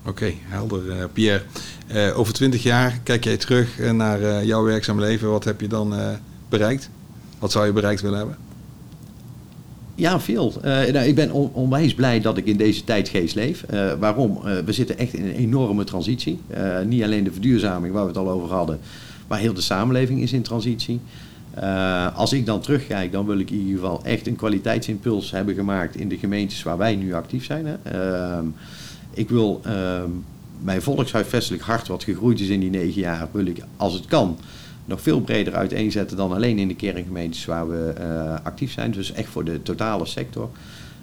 Oké, 0.05 0.33
helder. 0.39 0.85
Uh, 0.85 1.03
Pierre, 1.13 1.43
uh, 1.93 2.19
over 2.19 2.33
twintig 2.33 2.63
jaar 2.63 2.99
kijk 3.03 3.23
jij 3.23 3.37
terug 3.37 3.79
eh, 3.79 3.91
naar 3.91 4.45
jouw 4.45 4.63
werkzaam 4.63 4.99
leven. 4.99 5.29
Wat 5.29 5.43
heb 5.43 5.61
je 5.61 5.67
dan 5.67 5.93
bereikt? 6.49 6.89
Wat 7.39 7.51
zou 7.51 7.65
je 7.65 7.71
bereikt 7.71 8.01
willen 8.01 8.17
hebben? 8.17 8.37
Ja, 9.95 10.19
veel. 10.19 10.53
Nou, 10.63 10.97
ik 10.99 11.15
ben 11.15 11.31
on 11.31 11.49
onwijs 11.53 11.93
blij 11.93 12.21
dat 12.21 12.37
ik 12.37 12.45
in 12.45 12.57
deze 12.57 12.83
tijdgeest 12.83 13.35
leef. 13.35 13.65
Waarom? 13.99 14.39
We 14.65 14.73
zitten 14.73 14.97
echt 14.97 15.13
in 15.13 15.23
een 15.23 15.35
enorme 15.35 15.83
transitie. 15.83 16.39
niet 16.85 17.03
alleen 17.03 17.23
de 17.23 17.31
verduurzaming 17.31 17.93
waar 17.93 18.03
we 18.03 18.09
het 18.09 18.17
al 18.17 18.29
over 18.29 18.49
hadden, 18.49 18.79
maar 19.27 19.39
heel 19.39 19.53
de 19.53 19.61
samenleving 19.61 20.21
is 20.21 20.33
in 20.33 20.41
transitie. 20.41 20.99
Als 22.15 22.33
ik 22.33 22.45
dan 22.45 22.61
terugkijk, 22.61 23.11
dan 23.11 23.25
wil 23.25 23.39
ik 23.39 23.51
in 23.51 23.57
ieder 23.57 23.79
geval 23.79 24.03
echt 24.03 24.27
een 24.27 24.35
kwaliteitsimpuls 24.35 25.31
hebben 25.31 25.55
gemaakt 25.55 25.95
in 25.95 26.09
de 26.09 26.17
gemeentes 26.17 26.63
waar 26.63 26.77
wij 26.77 26.95
nu 26.95 27.13
actief 27.13 27.45
zijn. 27.45 27.65
Hè. 27.65 27.75
Ehm, 27.83 28.45
ik 29.13 29.29
wil 29.29 29.61
ehm, 29.63 30.09
mijn 30.61 30.81
volkshuisvestelijk 30.81 31.63
hart, 31.63 31.87
wat 31.87 32.03
gegroeid 32.03 32.39
is 32.39 32.47
in 32.47 32.59
die 32.59 32.69
negen 32.69 33.01
jaar, 33.01 33.27
wil 33.31 33.45
ik 33.45 33.63
als 33.77 33.93
het 33.93 34.05
kan 34.05 34.37
nog 34.87 35.01
veel 35.01 35.21
breder 35.21 35.55
uiteenzetten 35.55 36.17
dan 36.17 36.33
alleen 36.33 36.59
in 36.59 36.67
de 36.67 36.75
kerngemeentes 36.75 37.45
waar 37.45 37.69
we 37.69 37.93
uh, 37.99 38.35
actief 38.43 38.71
zijn. 38.71 38.91
Dus 38.91 39.11
echt 39.11 39.29
voor 39.29 39.43
de 39.43 39.61
totale 39.61 40.05
sector. 40.05 40.49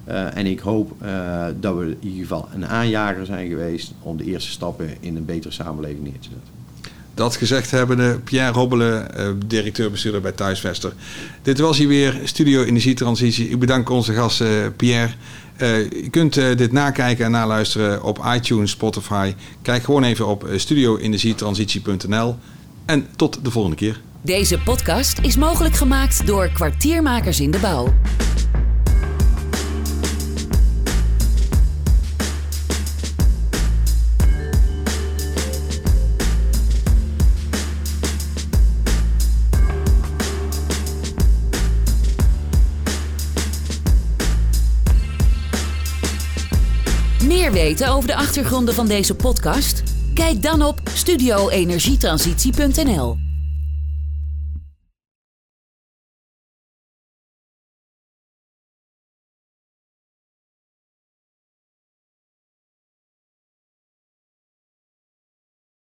Uh, 0.09 0.37
en 0.37 0.47
ik 0.47 0.61
hoop 0.61 0.93
uh, 1.03 1.47
dat 1.61 1.77
we 1.77 1.85
in 1.85 1.97
ieder 2.01 2.21
geval 2.21 2.49
een 2.55 2.67
aanjager 2.67 3.27
zijn 3.27 3.49
geweest 3.49 3.93
om 4.03 4.17
de 4.17 4.25
eerste 4.25 4.51
stappen 4.51 4.89
in 5.01 5.17
een 5.17 5.25
betere 5.25 5.53
samenleving 5.53 6.03
neer 6.03 6.19
te 6.21 6.29
zetten. 6.29 6.64
Dat 7.15 7.37
gezegd 7.37 7.71
hebbende, 7.71 8.19
Pierre 8.25 8.53
Robbelen, 8.53 9.09
directeur-bestuurder 9.47 10.21
bij 10.21 10.33
Thuisvester. 10.33 10.93
Dit 11.43 11.59
was 11.59 11.79
hier 11.79 11.89
weer 11.89 12.21
Studio 12.25 12.65
Energietransitie. 12.65 13.49
Ik 13.49 13.59
bedank 13.59 13.91
onze 13.91 14.13
gast 14.13 14.43
Pierre. 14.77 15.13
je 15.59 16.09
kunt 16.11 16.35
dit 16.35 16.73
nakijken 16.73 17.25
en 17.25 17.31
naluisteren 17.31 18.03
op 18.03 18.25
iTunes, 18.35 18.71
Spotify. 18.71 19.35
Kijk 19.63 19.85
gewoon 19.85 20.05
even 20.05 20.27
op 20.27 20.49
studioenergietransitie.nl. 20.57 22.37
En 22.87 23.07
tot 23.17 23.45
de 23.45 23.51
volgende 23.51 23.77
keer. 23.77 24.01
Deze 24.23 24.59
podcast 24.59 25.19
is 25.23 25.37
mogelijk 25.37 25.75
gemaakt 25.75 26.27
door 26.27 26.49
kwartiermakers 26.49 27.41
in 27.41 27.51
de 27.51 27.59
bouw. 27.59 27.95
Weten 47.65 47.89
over 47.89 48.09
de 48.09 48.15
achtergronden 48.15 48.75
van 48.75 48.87
deze 48.87 49.15
podcast? 49.15 49.83
Kijk 50.15 50.43
dan 50.43 50.63
op 50.63 50.81
studioenergietransitie.nl 50.95 53.24